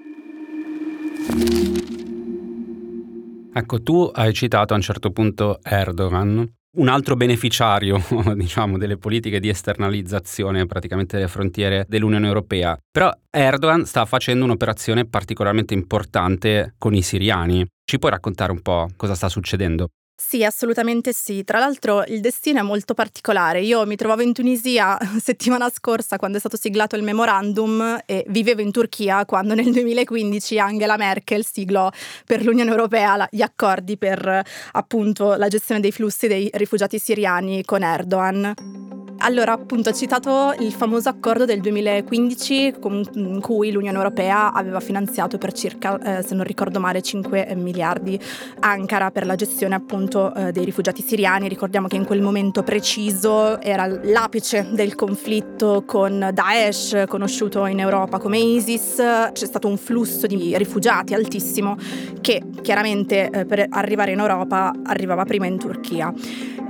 Ecco, 3.53 3.81
tu 3.81 4.09
hai 4.13 4.33
citato 4.33 4.73
a 4.73 4.75
un 4.75 4.81
certo 4.81 5.11
punto 5.11 5.59
Erdogan, 5.63 6.45
un 6.75 6.87
altro 6.87 7.15
beneficiario, 7.15 8.01
diciamo, 8.35 8.77
delle 8.77 8.97
politiche 8.97 9.39
di 9.39 9.49
esternalizzazione 9.49 10.65
praticamente 10.65 11.15
delle 11.15 11.29
frontiere 11.29 11.85
dell'Unione 11.87 12.27
Europea. 12.27 12.77
Però 12.91 13.11
Erdogan 13.29 13.85
sta 13.85 14.05
facendo 14.05 14.43
un'operazione 14.45 15.05
particolarmente 15.05 15.73
importante 15.73 16.75
con 16.77 16.93
i 16.93 17.01
siriani. 17.01 17.65
Ci 17.83 17.99
puoi 17.99 18.11
raccontare 18.11 18.51
un 18.51 18.61
po' 18.61 18.89
cosa 18.95 19.15
sta 19.15 19.29
succedendo? 19.29 19.89
Sì, 20.17 20.45
assolutamente 20.45 21.11
sì. 21.11 21.43
Tra 21.43 21.59
l'altro 21.59 22.03
il 22.05 22.21
destino 22.21 22.59
è 22.59 22.61
molto 22.61 22.93
particolare. 22.93 23.61
Io 23.61 23.85
mi 23.85 23.97
trovavo 23.97 24.21
in 24.21 24.31
Tunisia 24.31 24.97
settimana 25.21 25.69
scorsa 25.69 26.17
quando 26.17 26.37
è 26.37 26.39
stato 26.39 26.55
siglato 26.57 26.95
il 26.95 27.03
memorandum 27.03 27.99
e 28.05 28.23
vivevo 28.29 28.61
in 28.61 28.71
Turchia 28.71 29.25
quando 29.25 29.53
nel 29.55 29.71
2015 29.71 30.57
Angela 30.57 30.95
Merkel 30.95 31.45
siglò 31.45 31.91
per 32.25 32.43
l'Unione 32.43 32.69
Europea 32.69 33.27
gli 33.29 33.41
accordi 33.41 33.97
per 33.97 34.41
appunto 34.71 35.35
la 35.35 35.49
gestione 35.49 35.81
dei 35.81 35.91
flussi 35.91 36.27
dei 36.27 36.49
rifugiati 36.53 36.97
siriani 36.97 37.65
con 37.65 37.83
Erdogan. 37.83 38.84
Allora, 39.25 39.53
appunto, 39.53 39.89
ho 39.89 39.93
citato 39.93 40.53
il 40.59 40.71
famoso 40.71 41.09
accordo 41.09 41.45
del 41.45 41.59
2015 41.59 42.75
con 42.79 43.39
cui 43.41 43.71
l'Unione 43.71 43.97
Europea 43.97 44.53
aveva 44.53 44.79
finanziato 44.79 45.39
per 45.39 45.51
circa, 45.51 46.19
eh, 46.19 46.21
se 46.21 46.35
non 46.35 46.43
ricordo 46.43 46.79
male, 46.79 47.01
5 47.01 47.55
miliardi 47.55 48.19
Ankara 48.59 49.09
per 49.09 49.25
la 49.25 49.33
gestione 49.33 49.73
appunto 49.73 50.31
eh, 50.31 50.51
dei 50.51 50.63
rifugiati 50.63 51.01
siriani. 51.01 51.47
Ricordiamo 51.47 51.87
che 51.87 51.95
in 51.95 52.05
quel 52.05 52.21
momento 52.21 52.61
preciso 52.61 53.59
era 53.61 53.87
l'apice 53.87 54.67
del 54.69 54.93
conflitto 54.93 55.85
con 55.87 56.29
Daesh, 56.31 57.05
conosciuto 57.07 57.65
in 57.65 57.79
Europa 57.79 58.19
come 58.19 58.37
ISIS. 58.37 58.97
C'è 58.97 59.45
stato 59.45 59.67
un 59.67 59.77
flusso 59.77 60.27
di 60.27 60.55
rifugiati 60.55 61.15
altissimo 61.15 61.77
che 62.21 62.43
chiaramente 62.61 63.31
eh, 63.31 63.45
per 63.45 63.65
arrivare 63.69 64.11
in 64.11 64.19
Europa 64.19 64.71
arrivava 64.83 65.25
prima 65.25 65.47
in 65.47 65.57
Turchia. 65.57 66.13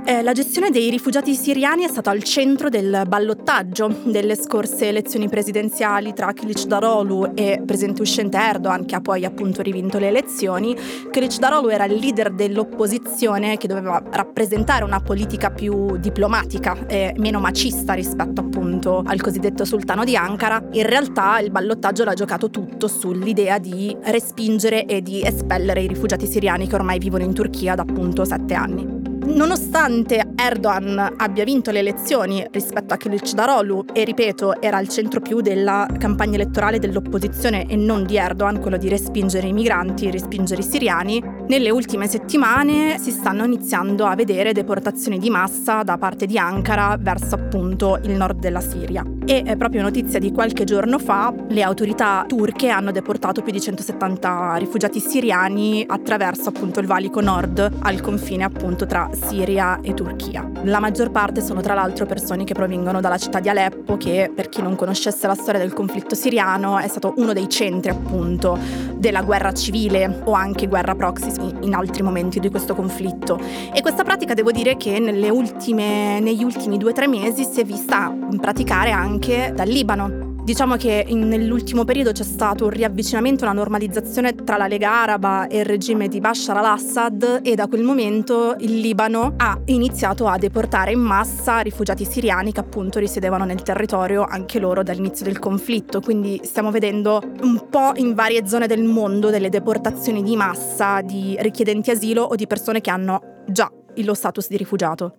Eh, 0.08 0.22
la 0.22 0.30
gestione 0.30 0.70
dei 0.70 0.88
rifugiati 0.88 1.34
siriani 1.34 1.82
è 1.82 1.88
stata 1.88 2.10
al 2.10 2.22
centro 2.22 2.44
del 2.46 3.02
ballottaggio 3.08 3.92
delle 4.04 4.36
scorse 4.36 4.86
elezioni 4.86 5.28
presidenziali 5.28 6.12
tra 6.12 6.32
Kilic 6.32 6.66
Darolu 6.66 7.32
e 7.34 7.60
presidente 7.66 8.02
uscente 8.02 8.38
Erdogan, 8.38 8.84
che 8.84 8.94
ha 8.94 9.00
poi 9.00 9.24
appunto 9.24 9.62
rivinto 9.62 9.98
le 9.98 10.06
elezioni. 10.08 10.76
Kilic 11.10 11.38
Darolu 11.38 11.68
era 11.68 11.86
il 11.86 11.94
leader 11.94 12.32
dell'opposizione 12.32 13.56
che 13.56 13.66
doveva 13.66 14.00
rappresentare 14.10 14.84
una 14.84 15.00
politica 15.00 15.50
più 15.50 15.96
diplomatica 15.96 16.86
e 16.86 17.12
meno 17.16 17.40
macista 17.40 17.94
rispetto 17.94 18.42
appunto 18.42 19.02
al 19.04 19.20
cosiddetto 19.20 19.64
sultano 19.64 20.04
di 20.04 20.14
Ankara. 20.14 20.62
In 20.70 20.86
realtà 20.86 21.40
il 21.40 21.50
ballottaggio 21.50 22.04
l'ha 22.04 22.14
giocato 22.14 22.48
tutto 22.48 22.86
sull'idea 22.86 23.58
di 23.58 23.94
respingere 24.04 24.86
e 24.86 25.02
di 25.02 25.20
espellere 25.20 25.80
i 25.82 25.88
rifugiati 25.88 26.26
siriani 26.26 26.68
che 26.68 26.76
ormai 26.76 27.00
vivono 27.00 27.24
in 27.24 27.34
Turchia 27.34 27.74
da 27.74 27.82
appunto 27.82 28.24
sette 28.24 28.54
anni. 28.54 28.95
Nonostante 29.26 30.24
Erdogan 30.36 31.14
abbia 31.16 31.42
vinto 31.42 31.72
le 31.72 31.80
elezioni 31.80 32.46
rispetto 32.52 32.94
a 32.94 32.96
Kılıçdaroğlu 32.96 33.86
e 33.92 34.04
ripeto 34.04 34.60
era 34.62 34.76
al 34.76 34.88
centro 34.88 35.20
più 35.20 35.40
della 35.40 35.88
campagna 35.98 36.36
elettorale 36.36 36.78
dell'opposizione 36.78 37.66
e 37.66 37.74
non 37.74 38.04
di 38.06 38.16
Erdogan, 38.16 38.60
quello 38.60 38.76
di 38.76 38.88
respingere 38.88 39.48
i 39.48 39.52
migranti, 39.52 40.12
respingere 40.12 40.60
i 40.60 40.64
siriani, 40.64 41.22
nelle 41.48 41.70
ultime 41.70 42.06
settimane 42.06 42.98
si 42.98 43.10
stanno 43.10 43.44
iniziando 43.44 44.04
a 44.06 44.14
vedere 44.14 44.52
deportazioni 44.52 45.18
di 45.18 45.30
massa 45.30 45.82
da 45.82 45.98
parte 45.98 46.26
di 46.26 46.38
Ankara 46.38 46.96
verso 46.98 47.34
appunto 47.34 47.98
il 48.02 48.12
nord 48.12 48.38
della 48.38 48.60
Siria. 48.60 49.04
E 49.24 49.42
è 49.42 49.56
proprio 49.56 49.82
notizia 49.82 50.20
di 50.20 50.30
qualche 50.30 50.64
giorno 50.64 50.98
fa 50.98 51.34
le 51.48 51.62
autorità 51.62 52.24
turche 52.28 52.68
hanno 52.68 52.92
deportato 52.92 53.42
più 53.42 53.50
di 53.50 53.60
170 53.60 54.54
rifugiati 54.56 55.00
siriani 55.00 55.84
attraverso 55.86 56.48
appunto 56.48 56.78
il 56.78 56.86
valico 56.86 57.20
nord 57.20 57.78
al 57.80 58.00
confine 58.00 58.44
appunto 58.44 58.86
tra 58.86 59.08
Siria 59.16 59.80
e 59.80 59.94
Turchia. 59.94 60.48
La 60.64 60.78
maggior 60.78 61.10
parte 61.10 61.40
sono 61.40 61.60
tra 61.60 61.74
l'altro 61.74 62.06
persone 62.06 62.44
che 62.44 62.54
provengono 62.54 63.00
dalla 63.00 63.16
città 63.16 63.40
di 63.40 63.48
Aleppo 63.48 63.96
che 63.96 64.30
per 64.34 64.48
chi 64.48 64.62
non 64.62 64.76
conoscesse 64.76 65.26
la 65.26 65.34
storia 65.34 65.60
del 65.60 65.72
conflitto 65.72 66.14
siriano 66.14 66.78
è 66.78 66.88
stato 66.88 67.14
uno 67.16 67.32
dei 67.32 67.48
centri 67.48 67.90
appunto 67.90 68.58
della 68.94 69.22
guerra 69.22 69.52
civile 69.52 70.22
o 70.24 70.32
anche 70.32 70.66
guerra 70.66 70.94
proxy 70.94 71.32
in 71.60 71.74
altri 71.74 72.02
momenti 72.02 72.40
di 72.40 72.50
questo 72.50 72.74
conflitto. 72.74 73.40
E 73.72 73.80
questa 73.80 74.04
pratica 74.04 74.34
devo 74.34 74.50
dire 74.50 74.76
che 74.76 74.98
ultime, 75.30 76.20
negli 76.20 76.44
ultimi 76.44 76.76
due 76.76 76.90
o 76.90 76.92
tre 76.92 77.08
mesi 77.08 77.44
si 77.44 77.60
è 77.60 77.64
vista 77.64 78.14
praticare 78.38 78.90
anche 78.90 79.52
dal 79.54 79.68
Libano 79.68 80.25
Diciamo 80.46 80.76
che 80.76 81.04
in, 81.08 81.26
nell'ultimo 81.26 81.82
periodo 81.82 82.12
c'è 82.12 82.22
stato 82.22 82.66
un 82.66 82.70
riavvicinamento, 82.70 83.42
una 83.42 83.52
normalizzazione 83.52 84.32
tra 84.32 84.56
la 84.56 84.68
Lega 84.68 84.92
Araba 84.92 85.48
e 85.48 85.58
il 85.58 85.64
regime 85.64 86.06
di 86.06 86.20
Bashar 86.20 86.56
al-Assad 86.56 87.40
e 87.42 87.56
da 87.56 87.66
quel 87.66 87.82
momento 87.82 88.54
il 88.60 88.78
Libano 88.78 89.34
ha 89.38 89.58
iniziato 89.64 90.28
a 90.28 90.38
deportare 90.38 90.92
in 90.92 91.00
massa 91.00 91.58
rifugiati 91.58 92.04
siriani 92.04 92.52
che 92.52 92.60
appunto 92.60 93.00
risiedevano 93.00 93.44
nel 93.44 93.60
territorio 93.62 94.22
anche 94.22 94.60
loro 94.60 94.84
dall'inizio 94.84 95.24
del 95.24 95.40
conflitto. 95.40 96.00
Quindi 96.00 96.40
stiamo 96.44 96.70
vedendo 96.70 97.20
un 97.40 97.68
po' 97.68 97.90
in 97.96 98.14
varie 98.14 98.46
zone 98.46 98.68
del 98.68 98.84
mondo 98.84 99.30
delle 99.30 99.48
deportazioni 99.48 100.22
di 100.22 100.36
massa 100.36 101.00
di 101.00 101.36
richiedenti 101.40 101.90
asilo 101.90 102.22
o 102.22 102.36
di 102.36 102.46
persone 102.46 102.80
che 102.80 102.90
hanno 102.90 103.42
già 103.48 103.68
lo 103.96 104.14
status 104.14 104.48
di 104.48 104.56
rifugiato. 104.56 105.16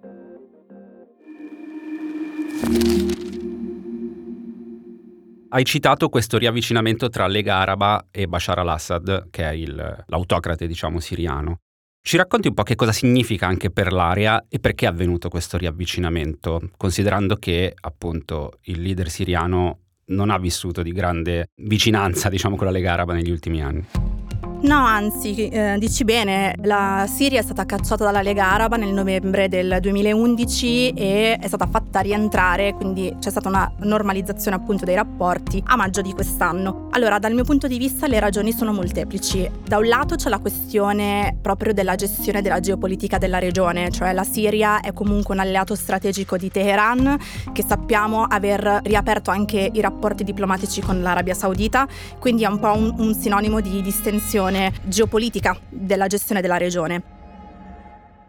Hai 5.50 5.64
citato 5.64 6.10
questo 6.10 6.38
riavvicinamento 6.38 7.08
tra 7.08 7.26
Lega 7.26 7.56
Araba 7.56 8.08
e 8.12 8.28
Bashar 8.28 8.60
al-Assad, 8.60 9.30
che 9.30 9.44
è 9.44 9.54
il, 9.54 10.04
l'autocrate, 10.08 10.68
diciamo, 10.68 11.00
siriano. 11.00 11.60
Ci 12.02 12.18
racconti 12.18 12.50
un 12.50 12.54
po' 12.54 12.64
che 12.64 12.76
cosa 12.76 12.92
significa 12.92 13.48
anche 13.48 13.70
per 13.70 13.94
l'area 13.94 14.46
e 14.50 14.60
perché 14.60 14.86
è 14.86 14.90
avvenuto 14.90 15.30
questo 15.30 15.58
riavvicinamento, 15.58 16.72
considerando 16.76 17.36
che 17.38 17.74
appunto 17.80 18.60
il 18.64 18.82
leader 18.82 19.10
siriano 19.10 19.80
non 20.08 20.32
ha 20.32 20.38
vissuto 20.38 20.82
di 20.82 20.92
grande 20.92 21.48
vicinanza, 21.62 22.28
diciamo, 22.28 22.58
con 22.58 22.66
la 22.66 22.72
Lega 22.74 22.92
Araba 22.92 23.14
negli 23.14 23.32
ultimi 23.32 23.62
anni. 23.62 24.27
No, 24.60 24.84
anzi, 24.84 25.50
eh, 25.50 25.76
dici 25.78 26.04
bene, 26.04 26.56
la 26.64 27.08
Siria 27.08 27.40
è 27.40 27.44
stata 27.44 27.64
cacciata 27.64 28.04
dalla 28.04 28.24
Lega 28.24 28.52
Araba 28.52 28.76
nel 28.76 28.92
novembre 28.92 29.48
del 29.50 29.78
2011 29.80 30.94
e 30.94 31.38
è 31.40 31.48
stata 31.48 31.68
fatta 31.68 32.00
rientrare, 32.00 32.74
quindi 32.74 33.16
c'è 33.20 33.30
stata 33.30 33.50
una 33.50 33.72
normalizzazione 33.82 34.58
appunto 34.58 34.84
dei 34.84 34.96
rapporti 34.96 35.62
a 35.64 35.76
maggio 35.76 36.02
di 36.02 36.12
quest'anno. 36.12 36.88
Allora, 36.94 37.20
dal 37.20 37.34
mio 37.34 37.44
punto 37.44 37.68
di 37.68 37.78
vista 37.78 38.08
le 38.08 38.20
ragioni 38.20 38.52
sono 38.52 38.74
molteplici. 38.74 39.48
Da 39.64 39.78
un 39.78 39.86
lato 39.86 40.16
c'è 40.16 40.28
la 40.28 40.40
questione 40.40 41.38
proprio 41.40 41.72
della 41.72 41.94
gestione 41.94 42.42
della 42.42 42.60
geopolitica 42.60 43.20
della 43.20 43.38
regione, 43.38 43.92
cioè 43.92 44.12
la 44.12 44.24
Siria 44.24 44.82
è 44.82 44.92
comunque 44.92 45.36
un 45.36 45.40
alleato 45.40 45.76
strategico 45.76 46.36
di 46.36 46.50
Teheran, 46.50 47.16
che 47.54 47.64
sappiamo 47.66 48.24
aver 48.24 48.82
riaperto 48.86 49.30
anche 49.30 49.70
i 49.72 49.82
rapporti 49.82 50.24
diplomatici 50.24 50.82
con 50.82 51.00
l'Arabia 51.04 51.36
Saudita, 51.36 51.88
quindi 52.18 52.44
è 52.44 52.48
un 52.48 52.58
po' 52.58 52.74
un, 52.76 52.96
un 52.98 53.14
sinonimo 53.14 53.62
di 53.62 53.84
distensione 53.84 54.46
geopolitica 54.84 55.58
della 55.70 56.08
gestione 56.08 56.42
della 56.42 56.58
regione. 56.58 57.16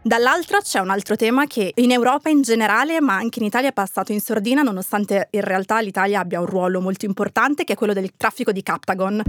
Dall'altra 0.01 0.59
c'è 0.59 0.79
un 0.79 0.89
altro 0.89 1.15
tema 1.15 1.45
che 1.45 1.73
in 1.75 1.91
Europa 1.91 2.29
in 2.29 2.41
generale, 2.41 3.01
ma 3.01 3.15
anche 3.15 3.39
in 3.39 3.45
Italia 3.45 3.69
è 3.69 3.73
passato 3.73 4.11
in 4.11 4.21
sordina, 4.21 4.61
nonostante 4.61 5.27
in 5.31 5.41
realtà 5.41 5.81
l'Italia 5.81 6.21
abbia 6.21 6.39
un 6.39 6.45
ruolo 6.45 6.79
molto 6.79 7.05
importante, 7.05 7.63
che 7.63 7.73
è 7.73 7.75
quello 7.75 7.93
del 7.93 8.13
traffico 8.15 8.51
di 8.51 8.63
Captagon. 8.63 9.21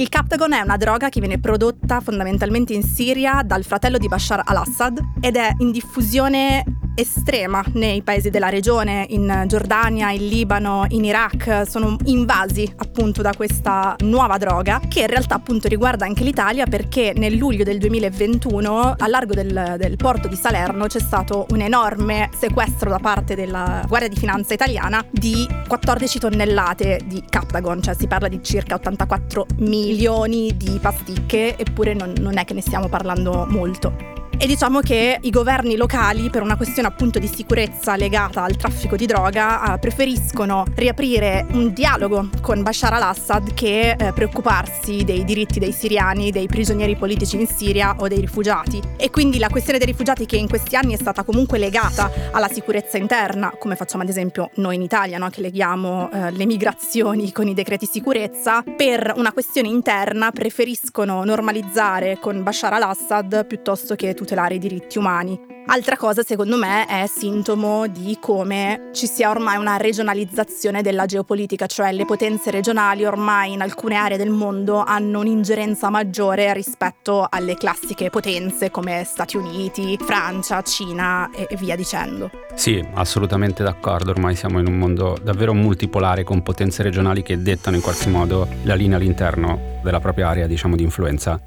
Il 0.00 0.08
Captagon 0.08 0.54
è 0.54 0.60
una 0.62 0.78
droga 0.78 1.10
che 1.10 1.20
viene 1.20 1.38
prodotta 1.38 2.00
fondamentalmente 2.00 2.72
in 2.72 2.82
Siria 2.82 3.42
dal 3.44 3.64
fratello 3.64 3.98
di 3.98 4.08
Bashar 4.08 4.40
al-Assad 4.42 4.98
ed 5.20 5.36
è 5.36 5.52
in 5.58 5.72
diffusione 5.72 6.64
estrema 6.94 7.64
nei 7.74 8.02
paesi 8.02 8.30
della 8.30 8.48
regione, 8.48 9.06
in 9.10 9.44
Giordania, 9.46 10.10
in 10.10 10.26
Libano, 10.28 10.84
in 10.88 11.04
Iraq, 11.04 11.66
sono 11.68 11.96
invasi 12.04 12.70
appunto 12.76 13.22
da 13.22 13.32
questa 13.34 13.96
nuova 14.00 14.36
droga 14.36 14.80
che 14.86 15.00
in 15.00 15.06
realtà 15.06 15.36
appunto 15.36 15.68
riguarda 15.68 16.04
anche 16.04 16.24
l'Italia 16.24 16.66
perché 16.66 17.12
nel 17.16 17.34
luglio 17.36 17.64
del 17.64 17.78
2021 17.78 18.94
a 18.98 19.06
largo 19.06 19.34
del, 19.34 19.76
del 19.78 19.96
porto 19.96 20.28
di 20.28 20.36
Salerno 20.36 20.86
c'è 20.86 21.00
stato 21.00 21.46
un 21.50 21.60
enorme 21.60 22.28
sequestro 22.36 22.90
da 22.90 22.98
parte 22.98 23.34
della 23.34 23.84
Guardia 23.86 24.08
di 24.08 24.16
Finanza 24.16 24.54
italiana 24.54 25.04
di 25.10 25.48
14 25.66 26.18
tonnellate 26.18 27.00
di 27.06 27.22
Captagon, 27.26 27.82
cioè 27.82 27.94
si 27.94 28.06
parla 28.06 28.28
di 28.28 28.40
circa 28.42 28.74
84 28.74 29.46
milioni 29.90 30.56
di 30.56 30.78
pasticche, 30.80 31.56
eppure 31.56 31.94
non, 31.94 32.12
non 32.20 32.38
è 32.38 32.44
che 32.44 32.54
ne 32.54 32.60
stiamo 32.60 32.88
parlando 32.88 33.44
molto. 33.48 34.19
E 34.42 34.46
diciamo 34.46 34.80
che 34.80 35.18
i 35.20 35.28
governi 35.28 35.76
locali, 35.76 36.30
per 36.30 36.40
una 36.40 36.56
questione 36.56 36.88
appunto 36.88 37.18
di 37.18 37.26
sicurezza 37.26 37.94
legata 37.94 38.42
al 38.42 38.56
traffico 38.56 38.96
di 38.96 39.04
droga, 39.04 39.74
eh, 39.74 39.78
preferiscono 39.78 40.64
riaprire 40.76 41.44
un 41.52 41.74
dialogo 41.74 42.30
con 42.40 42.62
Bashar 42.62 42.94
al-Assad 42.94 43.52
che 43.52 43.90
eh, 43.90 44.12
preoccuparsi 44.14 45.04
dei 45.04 45.24
diritti 45.24 45.58
dei 45.58 45.72
siriani, 45.72 46.30
dei 46.30 46.46
prigionieri 46.46 46.96
politici 46.96 47.38
in 47.38 47.46
Siria 47.46 47.96
o 47.98 48.08
dei 48.08 48.18
rifugiati. 48.18 48.80
E 48.96 49.10
quindi 49.10 49.38
la 49.38 49.50
questione 49.50 49.76
dei 49.76 49.88
rifugiati 49.88 50.24
che 50.24 50.38
in 50.38 50.48
questi 50.48 50.74
anni 50.74 50.94
è 50.94 50.98
stata 50.98 51.22
comunque 51.22 51.58
legata 51.58 52.10
alla 52.30 52.48
sicurezza 52.48 52.96
interna, 52.96 53.52
come 53.58 53.76
facciamo 53.76 54.04
ad 54.04 54.08
esempio 54.08 54.52
noi 54.54 54.76
in 54.76 54.80
Italia, 54.80 55.18
no? 55.18 55.28
che 55.28 55.42
leghiamo 55.42 56.10
eh, 56.10 56.30
le 56.30 56.46
migrazioni 56.46 57.30
con 57.30 57.46
i 57.46 57.52
decreti 57.52 57.84
sicurezza, 57.84 58.62
per 58.62 59.12
una 59.16 59.32
questione 59.32 59.68
interna 59.68 60.30
preferiscono 60.30 61.24
normalizzare 61.24 62.16
con 62.18 62.42
Bashar 62.42 62.72
al-Assad 62.72 63.44
piuttosto 63.44 63.94
che 63.96 64.14
tutelare 64.14 64.28
tutelare 64.30 64.54
i 64.54 64.58
diritti 64.58 64.98
umani. 64.98 65.48
Altra 65.66 65.96
cosa, 65.96 66.22
secondo 66.22 66.56
me, 66.56 66.86
è 66.86 67.06
sintomo 67.06 67.86
di 67.86 68.16
come 68.20 68.90
ci 68.92 69.06
sia 69.06 69.30
ormai 69.30 69.56
una 69.56 69.76
regionalizzazione 69.76 70.82
della 70.82 71.06
geopolitica, 71.06 71.66
cioè 71.66 71.92
le 71.92 72.04
potenze 72.04 72.50
regionali 72.50 73.04
ormai 73.04 73.52
in 73.52 73.60
alcune 73.60 73.96
aree 73.96 74.16
del 74.16 74.30
mondo 74.30 74.82
hanno 74.82 75.20
un'ingerenza 75.20 75.90
maggiore 75.90 76.52
rispetto 76.54 77.26
alle 77.28 77.54
classiche 77.54 78.10
potenze 78.10 78.70
come 78.70 79.04
Stati 79.04 79.36
Uniti, 79.36 79.96
Francia, 80.00 80.62
Cina 80.62 81.30
e, 81.30 81.46
via 81.56 81.76
dicendo. 81.76 82.30
Sì, 82.54 82.84
assolutamente 82.94 83.62
d'accordo, 83.62 84.10
ormai 84.10 84.34
siamo 84.34 84.58
in 84.58 84.66
un 84.66 84.76
mondo 84.76 85.16
davvero 85.22 85.54
multipolare 85.54 86.24
con 86.24 86.42
potenze 86.42 86.82
regionali 86.82 87.22
che 87.22 87.42
dettano 87.42 87.76
in 87.76 87.82
qualche 87.82 88.08
modo 88.08 88.48
la 88.62 88.74
linea 88.74 88.96
all'interno 88.96 89.78
della 89.84 90.00
propria 90.00 90.28
area, 90.28 90.46
diciamo, 90.46 90.74
di 90.74 90.82
influenza. 90.82 91.40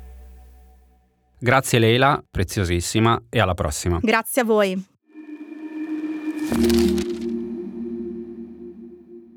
Grazie 1.44 1.78
Leila, 1.78 2.24
preziosissima 2.32 3.24
e 3.28 3.42
alla 3.42 3.54
prossima. 3.54 4.00
Grazie 4.02 4.44
a 4.44 4.46
voi. 4.46 4.86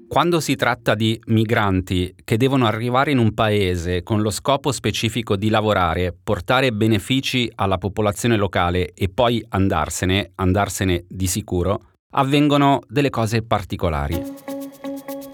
Quando 0.07 0.39
si 0.39 0.55
tratta 0.55 0.95
di 0.95 1.21
migranti 1.27 2.15
che 2.23 2.37
devono 2.37 2.67
arrivare 2.67 3.11
in 3.11 3.19
un 3.19 3.35
paese 3.35 4.05
con 4.05 4.23
lo 4.23 4.31
scopo 4.31 4.71
specifico 4.71 5.35
di 5.35 5.49
lavorare, 5.49 6.15
portare 6.23 6.73
benefici 6.73 7.51
alla 7.57 7.77
popolazione 7.77 8.37
locale 8.37 8.93
e 8.95 9.09
poi 9.09 9.45
andarsene, 9.49 10.31
andarsene 10.37 11.07
di 11.09 11.27
sicuro, 11.27 11.89
avvengono 12.11 12.83
delle 12.87 13.11
cose 13.11 13.43
particolari. 13.43 14.23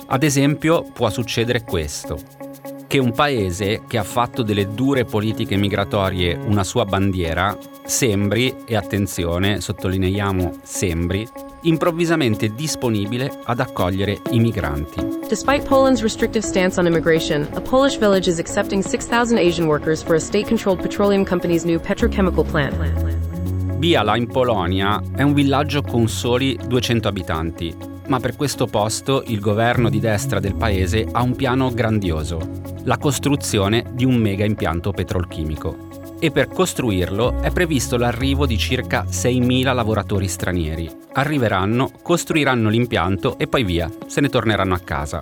Ad 0.07 0.23
esempio 0.23 0.91
può 0.91 1.11
succedere 1.11 1.65
questo 1.65 2.52
che 2.93 2.99
un 2.99 3.13
paese 3.13 3.85
che 3.89 3.97
ha 3.97 4.03
fatto 4.03 4.43
delle 4.43 4.75
dure 4.75 5.07
politiche 5.07 5.57
migratorie 5.57 6.35
una 6.35 6.63
sua 6.63 6.85
bandiera 6.85 7.57
sembri, 7.87 8.55
e 8.67 8.77
attenzione, 8.77 9.63
sottolineiamo 9.63 10.59
sembri, 10.63 11.27
improvvisamente 11.63 12.53
disponibile 12.53 13.33
ad 13.45 13.61
accogliere 13.61 14.21
i 14.33 14.41
migranti. 14.41 15.01
Despite 15.27 15.65
Poland's 15.67 16.03
restrictive 16.03 16.45
stance 16.45 16.79
on 16.79 16.85
immigration, 16.85 17.49
a 17.55 17.63
Polish 17.63 17.97
village 17.97 18.29
is 18.29 18.39
accepting 18.39 18.83
6,000 18.83 19.39
Asian 19.39 19.67
workers 19.67 20.03
for 20.03 20.17
a 20.17 20.21
state-controlled 20.21 20.83
petroleum 20.83 21.25
company's 21.25 21.65
new 21.65 21.81
petrochemical 21.81 22.45
plant. 22.45 22.75
Biala 23.79 24.19
in 24.19 24.27
Polonia 24.27 25.01
è 25.17 25.23
un 25.23 25.33
villaggio 25.33 25.81
con 25.81 26.09
soli 26.09 26.59
200 26.67 27.09
abitanti, 27.09 27.92
ma 28.09 28.21
per 28.21 28.37
questo 28.37 28.67
posto 28.67 29.23
il 29.27 29.41
governo 29.41 29.89
di 29.89 30.01
destra 30.01 30.41
del 30.41 30.55
paese 30.55 31.07
ha 31.11 31.23
un 31.23 31.37
piano 31.37 31.71
grandioso 31.73 32.63
la 32.85 32.99
costruzione 32.99 33.85
di 33.93 34.05
un 34.05 34.17
mega 34.17 34.45
impianto 34.45 34.91
petrolchimico. 34.93 35.91
E 36.19 36.31
per 36.31 36.49
costruirlo 36.49 37.41
è 37.41 37.51
previsto 37.51 37.97
l'arrivo 37.97 38.47
di 38.47 38.57
circa 38.57 39.05
6.000 39.05 39.75
lavoratori 39.75 40.29
stranieri. 40.29 40.89
Arriveranno, 41.15 41.91
costruiranno 42.01 42.69
l'impianto 42.69 43.39
e 43.39 43.49
poi 43.49 43.65
via, 43.65 43.91
se 44.07 44.21
ne 44.21 44.29
torneranno 44.29 44.75
a 44.75 44.79
casa. 44.79 45.21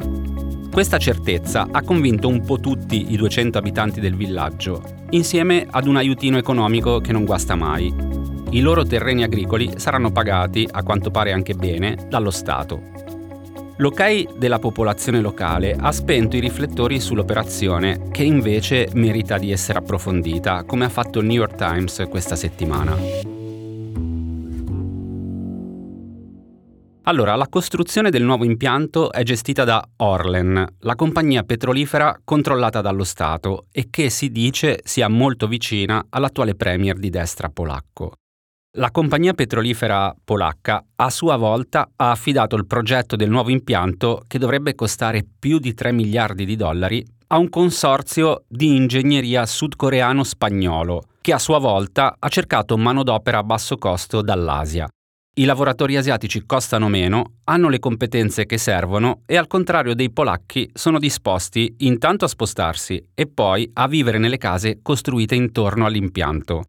Questa 0.70 0.98
certezza 0.98 1.68
ha 1.70 1.82
convinto 1.82 2.28
un 2.28 2.44
po' 2.44 2.60
tutti 2.60 3.12
i 3.12 3.16
200 3.16 3.58
abitanti 3.58 3.98
del 3.98 4.14
villaggio, 4.14 4.82
insieme 5.10 5.66
ad 5.68 5.86
un 5.86 5.96
aiutino 5.96 6.36
economico 6.36 7.00
che 7.00 7.12
non 7.12 7.24
guasta 7.24 7.56
mai. 7.56 8.19
I 8.52 8.60
loro 8.62 8.84
terreni 8.84 9.22
agricoli 9.22 9.74
saranno 9.76 10.10
pagati, 10.10 10.68
a 10.68 10.82
quanto 10.82 11.12
pare 11.12 11.30
anche 11.30 11.54
bene, 11.54 11.96
dallo 12.08 12.30
Stato. 12.30 12.82
L'ok 13.76 14.36
della 14.36 14.58
popolazione 14.58 15.20
locale 15.20 15.76
ha 15.78 15.92
spento 15.92 16.36
i 16.36 16.40
riflettori 16.40 16.98
sull'operazione, 16.98 18.08
che 18.10 18.24
invece 18.24 18.88
merita 18.94 19.38
di 19.38 19.52
essere 19.52 19.78
approfondita, 19.78 20.64
come 20.64 20.84
ha 20.84 20.88
fatto 20.88 21.20
il 21.20 21.26
New 21.26 21.36
York 21.36 21.54
Times 21.54 22.04
questa 22.10 22.34
settimana. 22.34 22.96
Allora, 27.04 27.36
la 27.36 27.48
costruzione 27.48 28.10
del 28.10 28.24
nuovo 28.24 28.44
impianto 28.44 29.12
è 29.12 29.22
gestita 29.22 29.62
da 29.64 29.82
Orlen, 29.98 30.74
la 30.80 30.94
compagnia 30.96 31.44
petrolifera 31.44 32.20
controllata 32.22 32.80
dallo 32.80 33.04
Stato 33.04 33.66
e 33.70 33.86
che 33.90 34.10
si 34.10 34.30
dice 34.30 34.80
sia 34.84 35.08
molto 35.08 35.46
vicina 35.46 36.04
all'attuale 36.10 36.56
premier 36.56 36.98
di 36.98 37.10
destra 37.10 37.48
polacco. 37.48 38.19
La 38.74 38.92
compagnia 38.92 39.35
petrolifera 39.35 40.14
polacca 40.22 40.85
a 40.94 41.11
sua 41.11 41.35
volta 41.35 41.90
ha 41.96 42.12
affidato 42.12 42.54
il 42.54 42.68
progetto 42.68 43.16
del 43.16 43.28
nuovo 43.28 43.50
impianto 43.50 44.22
che 44.28 44.38
dovrebbe 44.38 44.76
costare 44.76 45.26
più 45.38 45.59
di 45.59 45.74
3 45.74 45.90
miliardi 45.90 46.44
di 46.44 46.54
dollari 46.54 47.04
a 47.33 47.38
un 47.38 47.48
consorzio 47.48 48.44
di 48.46 48.76
ingegneria 48.76 49.44
sudcoreano-spagnolo 49.44 51.02
che 51.20 51.33
a 51.33 51.40
sua 51.40 51.59
volta 51.59 52.14
ha 52.16 52.28
cercato 52.28 52.76
manodopera 52.76 53.38
a 53.38 53.42
basso 53.42 53.76
costo 53.76 54.22
dall'Asia. 54.22 54.88
I 55.35 55.44
lavoratori 55.46 55.96
asiatici 55.96 56.46
costano 56.46 56.88
meno, 56.88 57.38
hanno 57.44 57.68
le 57.70 57.80
competenze 57.80 58.46
che 58.46 58.56
servono 58.56 59.22
e 59.26 59.37
al 59.37 59.48
contrario 59.48 59.96
dei 59.96 60.12
polacchi 60.12 60.70
sono 60.72 61.00
disposti 61.00 61.74
intanto 61.78 62.24
a 62.24 62.28
spostarsi 62.28 63.04
e 63.14 63.26
poi 63.26 63.68
a 63.74 63.88
vivere 63.88 64.18
nelle 64.18 64.38
case 64.38 64.78
costruite 64.80 65.35
intorno 65.35 65.87
all'impianto. 65.87 66.62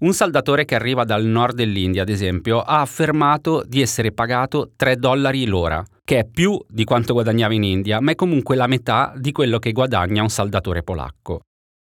Un 0.00 0.12
saldatore 0.12 0.64
che 0.64 0.76
arriva 0.76 1.02
dal 1.02 1.24
nord 1.24 1.56
dell'India, 1.56 2.02
ad 2.02 2.08
esempio, 2.08 2.60
ha 2.60 2.80
affermato 2.80 3.64
di 3.66 3.82
essere 3.82 4.12
pagato 4.12 4.70
3 4.76 4.94
dollari 4.94 5.44
l'ora, 5.44 5.84
che 6.04 6.20
è 6.20 6.24
più 6.24 6.56
di 6.68 6.84
quanto 6.84 7.14
guadagnava 7.14 7.52
in 7.52 7.64
India, 7.64 8.00
ma 8.00 8.12
è 8.12 8.14
comunque 8.14 8.54
la 8.54 8.68
metà 8.68 9.12
di 9.16 9.32
quello 9.32 9.58
che 9.58 9.72
guadagna 9.72 10.22
un 10.22 10.28
saldatore 10.28 10.84
polacco. 10.84 11.40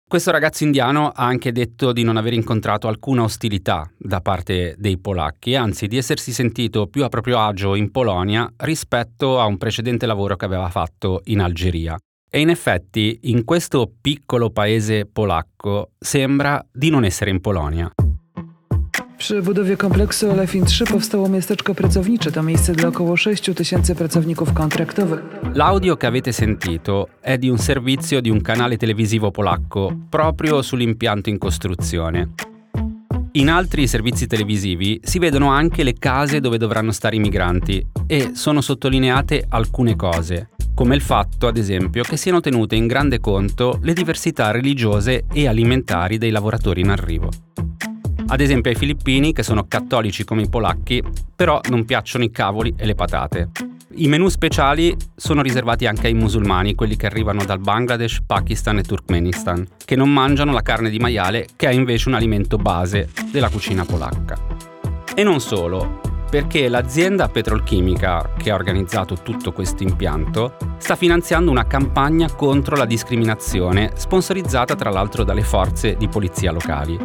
Questo 0.06 0.30
ragazzo 0.30 0.62
indiano 0.62 1.08
ha 1.08 1.24
anche 1.24 1.52
detto 1.52 1.92
di 1.92 2.02
non 2.02 2.18
aver 2.18 2.34
incontrato 2.34 2.86
alcuna 2.86 3.22
ostilità 3.22 3.90
da 3.96 4.20
parte 4.20 4.74
dei 4.76 4.98
polacchi, 4.98 5.54
anzi 5.54 5.86
di 5.86 5.96
essersi 5.96 6.32
sentito 6.32 6.88
più 6.88 7.04
a 7.04 7.08
proprio 7.08 7.38
agio 7.38 7.74
in 7.74 7.90
Polonia 7.90 8.46
rispetto 8.58 9.40
a 9.40 9.46
un 9.46 9.56
precedente 9.56 10.04
lavoro 10.04 10.36
che 10.36 10.44
aveva 10.44 10.68
fatto 10.68 11.22
in 11.24 11.40
Algeria. 11.40 11.96
E 12.34 12.40
in 12.40 12.48
effetti 12.48 13.18
in 13.24 13.44
questo 13.44 13.92
piccolo 14.00 14.48
paese 14.48 15.04
polacco 15.04 15.90
sembra 15.98 16.64
di 16.72 16.88
non 16.88 17.04
essere 17.04 17.28
in 17.28 17.42
Polonia. 17.42 17.92
Przy 19.16 19.42
budowie 19.42 19.76
kompleksu 19.76 20.30
Olefin 20.30 20.64
3 20.64 20.84
powstało 20.86 21.28
miasteczko 21.28 21.74
pracownicze. 21.74 22.30
To 22.30 22.42
miejsce 22.42 22.72
dla 22.72 22.88
około 22.88 23.16
6 23.16 23.54
tysięcy 23.54 23.94
pracowników 23.94 24.52
kontraktowych. 24.52 25.20
L'audio 25.52 25.96
che 25.96 26.06
avete 26.06 26.32
sentito 26.32 27.08
è 27.20 27.36
di 27.36 27.50
un 27.50 27.58
servizio 27.58 28.22
di 28.22 28.30
un 28.30 28.40
canale 28.40 28.78
televisivo 28.78 29.30
polacco 29.30 29.94
proprio 30.08 30.62
sull'impianto 30.62 31.28
in 31.28 31.38
costruzione. 31.38 32.30
In 33.34 33.48
altri 33.48 33.86
servizi 33.86 34.26
televisivi 34.26 35.00
si 35.02 35.18
vedono 35.18 35.48
anche 35.48 35.82
le 35.82 35.94
case 35.98 36.40
dove 36.40 36.58
dovranno 36.58 36.92
stare 36.92 37.16
i 37.16 37.18
migranti 37.18 37.86
e 38.06 38.32
sono 38.34 38.60
sottolineate 38.60 39.46
alcune 39.48 39.96
cose, 39.96 40.48
come 40.74 40.94
il 40.94 41.00
fatto, 41.00 41.46
ad 41.46 41.56
esempio, 41.56 42.02
che 42.02 42.16
siano 42.16 42.40
tenute 42.40 42.76
in 42.76 42.86
grande 42.86 43.20
conto 43.20 43.78
le 43.82 43.92
diversità 43.92 44.50
religiose 44.50 45.24
e 45.32 45.46
alimentari 45.46 46.18
dei 46.18 46.30
lavoratori 46.30 46.80
in 46.80 46.90
arrivo. 46.90 47.30
Ad 48.26 48.40
esempio 48.40 48.70
ai 48.70 48.76
filippini, 48.76 49.32
che 49.32 49.42
sono 49.42 49.66
cattolici 49.68 50.24
come 50.24 50.42
i 50.42 50.48
polacchi, 50.48 51.02
però 51.36 51.60
non 51.68 51.84
piacciono 51.84 52.24
i 52.24 52.30
cavoli 52.30 52.72
e 52.76 52.86
le 52.86 52.94
patate. 52.94 53.50
I 53.96 54.08
menù 54.08 54.28
speciali 54.28 54.96
sono 55.14 55.42
riservati 55.42 55.84
anche 55.84 56.06
ai 56.06 56.14
musulmani, 56.14 56.74
quelli 56.74 56.96
che 56.96 57.04
arrivano 57.04 57.44
dal 57.44 57.58
Bangladesh, 57.58 58.22
Pakistan 58.24 58.78
e 58.78 58.82
Turkmenistan, 58.82 59.66
che 59.84 59.96
non 59.96 60.10
mangiano 60.10 60.52
la 60.52 60.62
carne 60.62 60.88
di 60.88 60.98
maiale, 60.98 61.46
che 61.56 61.68
è 61.68 61.72
invece 61.72 62.08
un 62.08 62.14
alimento 62.14 62.56
base 62.56 63.10
della 63.30 63.50
cucina 63.50 63.84
polacca. 63.84 64.38
E 65.14 65.22
non 65.22 65.40
solo, 65.40 66.00
perché 66.32 66.66
l'azienda 66.68 67.28
petrolchimica 67.28 68.30
che 68.38 68.50
ha 68.50 68.54
organizzato 68.54 69.16
tutto 69.16 69.52
questo 69.52 69.82
impianto 69.82 70.56
sta 70.78 70.96
finanziando 70.96 71.50
una 71.50 71.66
campagna 71.66 72.32
contro 72.32 72.74
la 72.74 72.86
discriminazione, 72.86 73.90
sponsorizzata 73.96 74.74
tra 74.74 74.88
l'altro 74.88 75.24
dalle 75.24 75.42
forze 75.42 75.94
di 75.94 76.08
polizia 76.08 76.50
locali. 76.50 76.98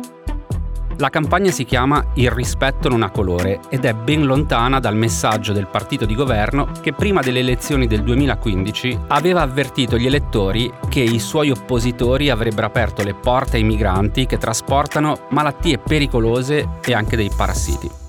La 0.99 1.09
campagna 1.09 1.51
si 1.51 1.65
chiama 1.65 2.11
Il 2.13 2.31
rispetto 2.31 2.87
non 2.87 3.03
ha 3.03 3.09
colore 3.09 3.59
ed 3.67 3.83
è 3.83 3.93
ben 3.93 4.25
lontana 4.25 4.79
dal 4.79 4.95
messaggio 4.95 5.51
del 5.51 5.67
partito 5.67 6.05
di 6.05 6.15
governo 6.15 6.71
che 6.81 6.93
prima 6.93 7.19
delle 7.19 7.39
elezioni 7.39 7.85
del 7.85 8.03
2015 8.03 8.97
aveva 9.09 9.41
avvertito 9.41 9.97
gli 9.97 10.05
elettori 10.05 10.71
che 10.87 11.01
i 11.01 11.19
suoi 11.19 11.51
oppositori 11.51 12.29
avrebbero 12.29 12.67
aperto 12.67 13.03
le 13.03 13.13
porte 13.13 13.57
ai 13.57 13.63
migranti 13.63 14.25
che 14.25 14.37
trasportano 14.37 15.27
malattie 15.31 15.79
pericolose 15.79 16.65
e 16.81 16.93
anche 16.93 17.17
dei 17.17 17.29
parassiti. 17.35 18.05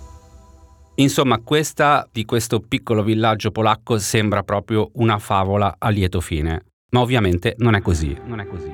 Insomma, 1.01 1.39
questa 1.39 2.09
di 2.11 2.25
questo 2.25 2.59
piccolo 2.59 3.05
villaggio 3.05 3.53
polacco 3.53 3.99
sembra 3.99 4.43
proprio 4.43 4.91
una 4.95 5.21
favola 5.21 5.77
a 5.79 5.91
lieto 5.91 6.21
fine. 6.21 6.65
Ma 6.91 7.01
ovviamente 7.01 7.55
non 7.59 7.77
è 7.77 7.81
così. 7.81 8.17
Non 8.25 8.41
è 8.41 8.47
così. 8.47 8.73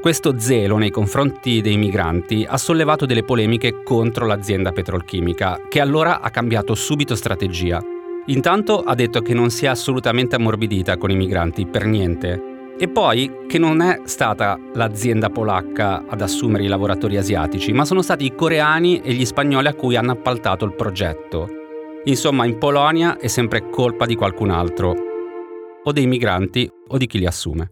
Questo 0.00 0.38
zelo 0.38 0.78
nei 0.78 0.88
confronti 0.88 1.60
dei 1.60 1.76
migranti 1.76 2.46
ha 2.48 2.56
sollevato 2.56 3.04
delle 3.04 3.24
polemiche 3.24 3.82
contro 3.82 4.24
l'azienda 4.24 4.72
petrolchimica, 4.72 5.66
che 5.68 5.80
allora 5.80 6.22
ha 6.22 6.30
cambiato 6.30 6.74
subito 6.74 7.14
strategia. 7.14 7.82
Intanto 8.26 8.80
ha 8.82 8.94
detto 8.94 9.20
che 9.20 9.34
non 9.34 9.50
si 9.50 9.66
è 9.66 9.68
assolutamente 9.68 10.36
ammorbidita 10.36 10.96
con 10.96 11.10
i 11.10 11.16
migranti, 11.16 11.66
per 11.66 11.84
niente. 11.84 12.72
E 12.78 12.88
poi 12.88 13.44
che 13.46 13.58
non 13.58 13.82
è 13.82 14.00
stata 14.04 14.58
l'azienda 14.72 15.28
polacca 15.28 16.04
ad 16.08 16.22
assumere 16.22 16.64
i 16.64 16.68
lavoratori 16.68 17.18
asiatici, 17.18 17.72
ma 17.72 17.84
sono 17.84 18.00
stati 18.00 18.24
i 18.24 18.34
coreani 18.34 19.02
e 19.02 19.12
gli 19.12 19.26
spagnoli 19.26 19.66
a 19.66 19.74
cui 19.74 19.96
hanno 19.96 20.12
appaltato 20.12 20.64
il 20.64 20.72
progetto. 20.72 21.64
Insomma, 22.08 22.46
in 22.46 22.56
Polonia 22.58 23.18
è 23.18 23.26
sempre 23.26 23.68
colpa 23.68 24.06
di 24.06 24.14
qualcun 24.14 24.50
altro, 24.50 24.94
o 25.82 25.90
dei 25.92 26.06
migranti 26.06 26.70
o 26.88 26.96
di 26.98 27.06
chi 27.06 27.18
li 27.18 27.26
assume. 27.26 27.70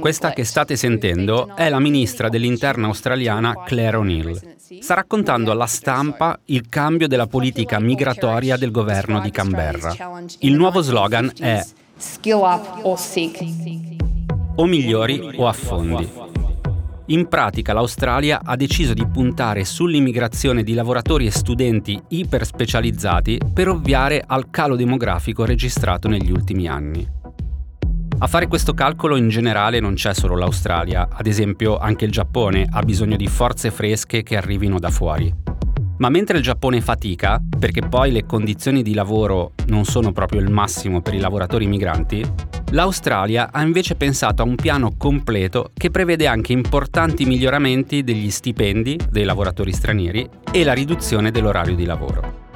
Questa 0.00 0.30
che 0.32 0.44
state 0.44 0.76
sentendo 0.76 1.54
è 1.54 1.68
la 1.68 1.78
ministra 1.80 2.28
dell'interno 2.30 2.86
australiana 2.86 3.62
Claire 3.66 3.96
O'Neill. 3.98 4.56
Sta 4.80 4.94
raccontando 4.94 5.50
alla 5.50 5.66
stampa 5.66 6.38
il 6.46 6.66
cambio 6.70 7.08
della 7.08 7.26
politica 7.26 7.78
migratoria 7.78 8.56
del 8.56 8.70
governo 8.70 9.20
di 9.20 9.30
Canberra. 9.30 9.94
Il 10.38 10.54
nuovo 10.54 10.80
slogan 10.80 11.30
è 11.38 11.62
Skill 11.98 12.40
up 12.40 12.78
or 12.84 12.98
seek. 12.98 13.99
O 14.56 14.66
migliori 14.66 15.20
o 15.36 15.46
affondi. 15.46 16.08
In 17.06 17.26
pratica 17.26 17.72
l'Australia 17.72 18.40
ha 18.44 18.54
deciso 18.54 18.94
di 18.94 19.04
puntare 19.04 19.64
sull'immigrazione 19.64 20.62
di 20.62 20.74
lavoratori 20.74 21.26
e 21.26 21.30
studenti 21.32 22.00
iperspecializzati 22.08 23.40
per 23.52 23.68
ovviare 23.68 24.22
al 24.24 24.48
calo 24.50 24.76
demografico 24.76 25.44
registrato 25.44 26.06
negli 26.06 26.30
ultimi 26.30 26.68
anni. 26.68 27.18
A 28.22 28.26
fare 28.26 28.46
questo 28.46 28.74
calcolo 28.74 29.16
in 29.16 29.28
generale 29.28 29.80
non 29.80 29.94
c'è 29.94 30.14
solo 30.14 30.36
l'Australia, 30.36 31.08
ad 31.10 31.26
esempio 31.26 31.78
anche 31.78 32.04
il 32.04 32.12
Giappone 32.12 32.68
ha 32.70 32.82
bisogno 32.82 33.16
di 33.16 33.26
forze 33.26 33.70
fresche 33.70 34.22
che 34.22 34.36
arrivino 34.36 34.78
da 34.78 34.90
fuori. 34.90 35.49
Ma 36.00 36.08
mentre 36.08 36.38
il 36.38 36.42
Giappone 36.42 36.80
fatica, 36.80 37.38
perché 37.58 37.82
poi 37.82 38.10
le 38.10 38.24
condizioni 38.24 38.82
di 38.82 38.94
lavoro 38.94 39.52
non 39.66 39.84
sono 39.84 40.12
proprio 40.12 40.40
il 40.40 40.48
massimo 40.48 41.02
per 41.02 41.12
i 41.12 41.18
lavoratori 41.18 41.66
migranti, 41.66 42.24
l'Australia 42.70 43.50
ha 43.52 43.62
invece 43.62 43.96
pensato 43.96 44.40
a 44.40 44.46
un 44.46 44.54
piano 44.54 44.94
completo 44.96 45.72
che 45.74 45.90
prevede 45.90 46.26
anche 46.26 46.54
importanti 46.54 47.26
miglioramenti 47.26 48.02
degli 48.02 48.30
stipendi 48.30 48.98
dei 49.10 49.24
lavoratori 49.24 49.72
stranieri 49.72 50.26
e 50.50 50.64
la 50.64 50.72
riduzione 50.72 51.30
dell'orario 51.30 51.74
di 51.74 51.84
lavoro. 51.84 52.48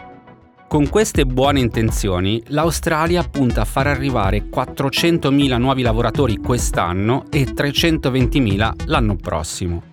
Con 0.66 0.88
queste 0.88 1.26
buone 1.26 1.61
intenzioni, 1.61 2.42
l'Australia 2.46 3.22
punta 3.24 3.61
a 3.61 3.66
far 3.66 3.88
arrivare 3.88 4.48
400.000 4.48 5.59
nuovi 5.59 5.83
lavoratori 5.83 6.38
quest'anno 6.38 7.24
e 7.30 7.44
320.000 7.44 8.72
l'anno 8.87 9.16
prossimo. 9.16 9.92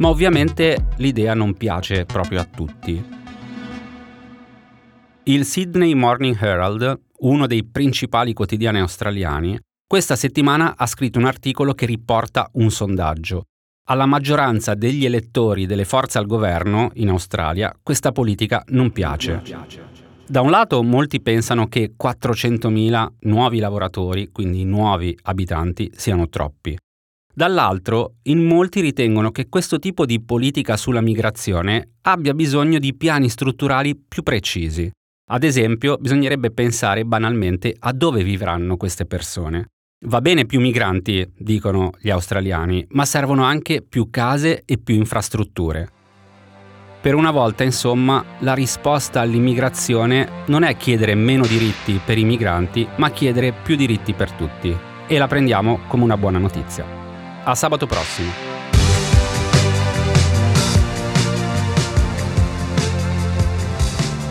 Ma 0.00 0.08
ovviamente 0.08 0.86
l'idea 0.96 1.34
non 1.34 1.54
piace 1.54 2.06
proprio 2.06 2.40
a 2.40 2.44
tutti. 2.44 3.04
Il 5.24 5.44
Sydney 5.44 5.92
Morning 5.92 6.36
Herald, 6.40 7.00
uno 7.18 7.46
dei 7.46 7.64
principali 7.64 8.32
quotidiani 8.32 8.80
australiani, 8.80 9.60
questa 9.86 10.16
settimana 10.16 10.74
ha 10.76 10.86
scritto 10.86 11.18
un 11.18 11.26
articolo 11.26 11.74
che 11.74 11.84
riporta 11.84 12.48
un 12.54 12.70
sondaggio. 12.70 13.44
Alla 13.88 14.06
maggioranza 14.06 14.74
degli 14.74 15.04
elettori 15.04 15.66
delle 15.66 15.84
forze 15.84 16.16
al 16.16 16.26
governo 16.26 16.90
in 16.94 17.10
Australia 17.10 17.74
questa 17.82 18.10
politica 18.10 18.62
non 18.68 18.92
piace. 18.92 19.42
Da 20.26 20.40
un 20.40 20.50
lato 20.50 20.82
molti 20.82 21.20
pensano 21.20 21.66
che 21.66 21.92
400.000 22.02 23.06
nuovi 23.20 23.58
lavoratori, 23.58 24.30
quindi 24.32 24.64
nuovi 24.64 25.14
abitanti, 25.24 25.90
siano 25.94 26.28
troppi. 26.28 26.78
Dall'altro, 27.40 28.16
in 28.24 28.44
molti 28.44 28.82
ritengono 28.82 29.30
che 29.30 29.48
questo 29.48 29.78
tipo 29.78 30.04
di 30.04 30.20
politica 30.20 30.76
sulla 30.76 31.00
migrazione 31.00 31.92
abbia 32.02 32.34
bisogno 32.34 32.78
di 32.78 32.94
piani 32.94 33.30
strutturali 33.30 33.96
più 33.96 34.22
precisi. 34.22 34.90
Ad 35.30 35.42
esempio, 35.42 35.96
bisognerebbe 35.96 36.50
pensare 36.50 37.06
banalmente 37.06 37.74
a 37.78 37.94
dove 37.94 38.22
vivranno 38.22 38.76
queste 38.76 39.06
persone. 39.06 39.68
Va 40.04 40.20
bene 40.20 40.44
più 40.44 40.60
migranti, 40.60 41.32
dicono 41.34 41.92
gli 41.98 42.10
australiani, 42.10 42.86
ma 42.90 43.06
servono 43.06 43.44
anche 43.44 43.80
più 43.80 44.10
case 44.10 44.62
e 44.66 44.76
più 44.76 44.96
infrastrutture. 44.96 45.88
Per 47.00 47.14
una 47.14 47.30
volta, 47.30 47.64
insomma, 47.64 48.22
la 48.40 48.52
risposta 48.52 49.22
all'immigrazione 49.22 50.44
non 50.48 50.62
è 50.62 50.76
chiedere 50.76 51.14
meno 51.14 51.46
diritti 51.46 51.98
per 52.04 52.18
i 52.18 52.24
migranti, 52.24 52.86
ma 52.96 53.10
chiedere 53.10 53.54
più 53.62 53.76
diritti 53.76 54.12
per 54.12 54.30
tutti. 54.32 54.76
e 55.06 55.18
la 55.18 55.26
prendiamo 55.26 55.80
come 55.88 56.04
una 56.04 56.16
buona 56.16 56.38
notizia. 56.38 56.99
A 57.42 57.54
sabato 57.54 57.86
prossimo. 57.86 58.30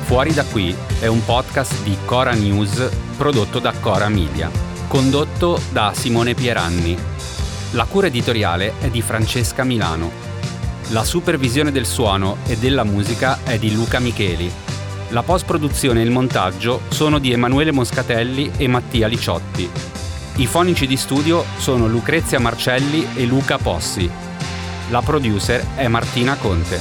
Fuori 0.04 0.32
da 0.32 0.46
qui 0.46 0.76
è 1.00 1.08
un 1.08 1.26
podcast 1.26 1.82
di 1.82 1.98
Cora 2.06 2.34
News 2.34 2.88
prodotto 3.18 3.58
da 3.58 3.74
Cora 3.80 4.10
Media, 4.10 4.52
condotto 4.88 5.60
da 5.72 5.92
Simone 5.96 6.36
Pieranni. 6.36 6.96
La 7.72 7.86
cura 7.86 8.08
editoriale 8.08 8.74
è 8.80 8.90
di 8.90 9.02
Francesca 9.02 9.64
Milano. 9.64 10.12
La 10.90 11.04
supervisione 11.04 11.72
del 11.72 11.88
suono 11.88 12.38
e 12.46 12.58
della 12.58 12.84
musica 12.84 13.40
è 13.44 13.58
di 13.58 13.74
Luca 13.74 13.98
Micheli. 13.98 14.52
La 15.10 15.24
post-produzione 15.24 16.02
e 16.02 16.04
il 16.04 16.12
montaggio 16.12 16.82
sono 16.90 17.18
di 17.18 17.32
Emanuele 17.32 17.72
Moscatelli 17.72 18.52
e 18.56 18.68
Mattia 18.68 19.08
Liciotti. 19.08 19.99
I 20.40 20.48
fonici 20.48 20.88
di 20.88 20.96
studio 20.96 21.44
sono 21.58 21.86
Lucrezia 21.86 22.40
Marcelli 22.40 23.06
e 23.14 23.26
Luca 23.26 23.58
Possi. 23.58 24.10
La 24.90 25.02
producer 25.02 25.76
è 25.76 25.90
Martina 25.90 26.36
Conte. 26.36 26.80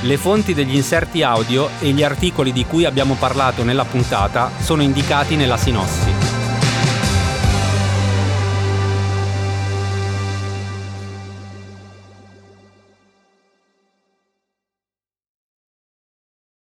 Le 0.00 0.16
fonti 0.16 0.54
degli 0.54 0.74
inserti 0.74 1.22
audio 1.22 1.68
e 1.78 1.90
gli 1.90 2.02
articoli 2.02 2.52
di 2.52 2.64
cui 2.64 2.86
abbiamo 2.86 3.16
parlato 3.16 3.64
nella 3.64 3.84
puntata 3.84 4.50
sono 4.60 4.80
indicati 4.80 5.36
nella 5.36 5.58
sinossi. 5.58 6.07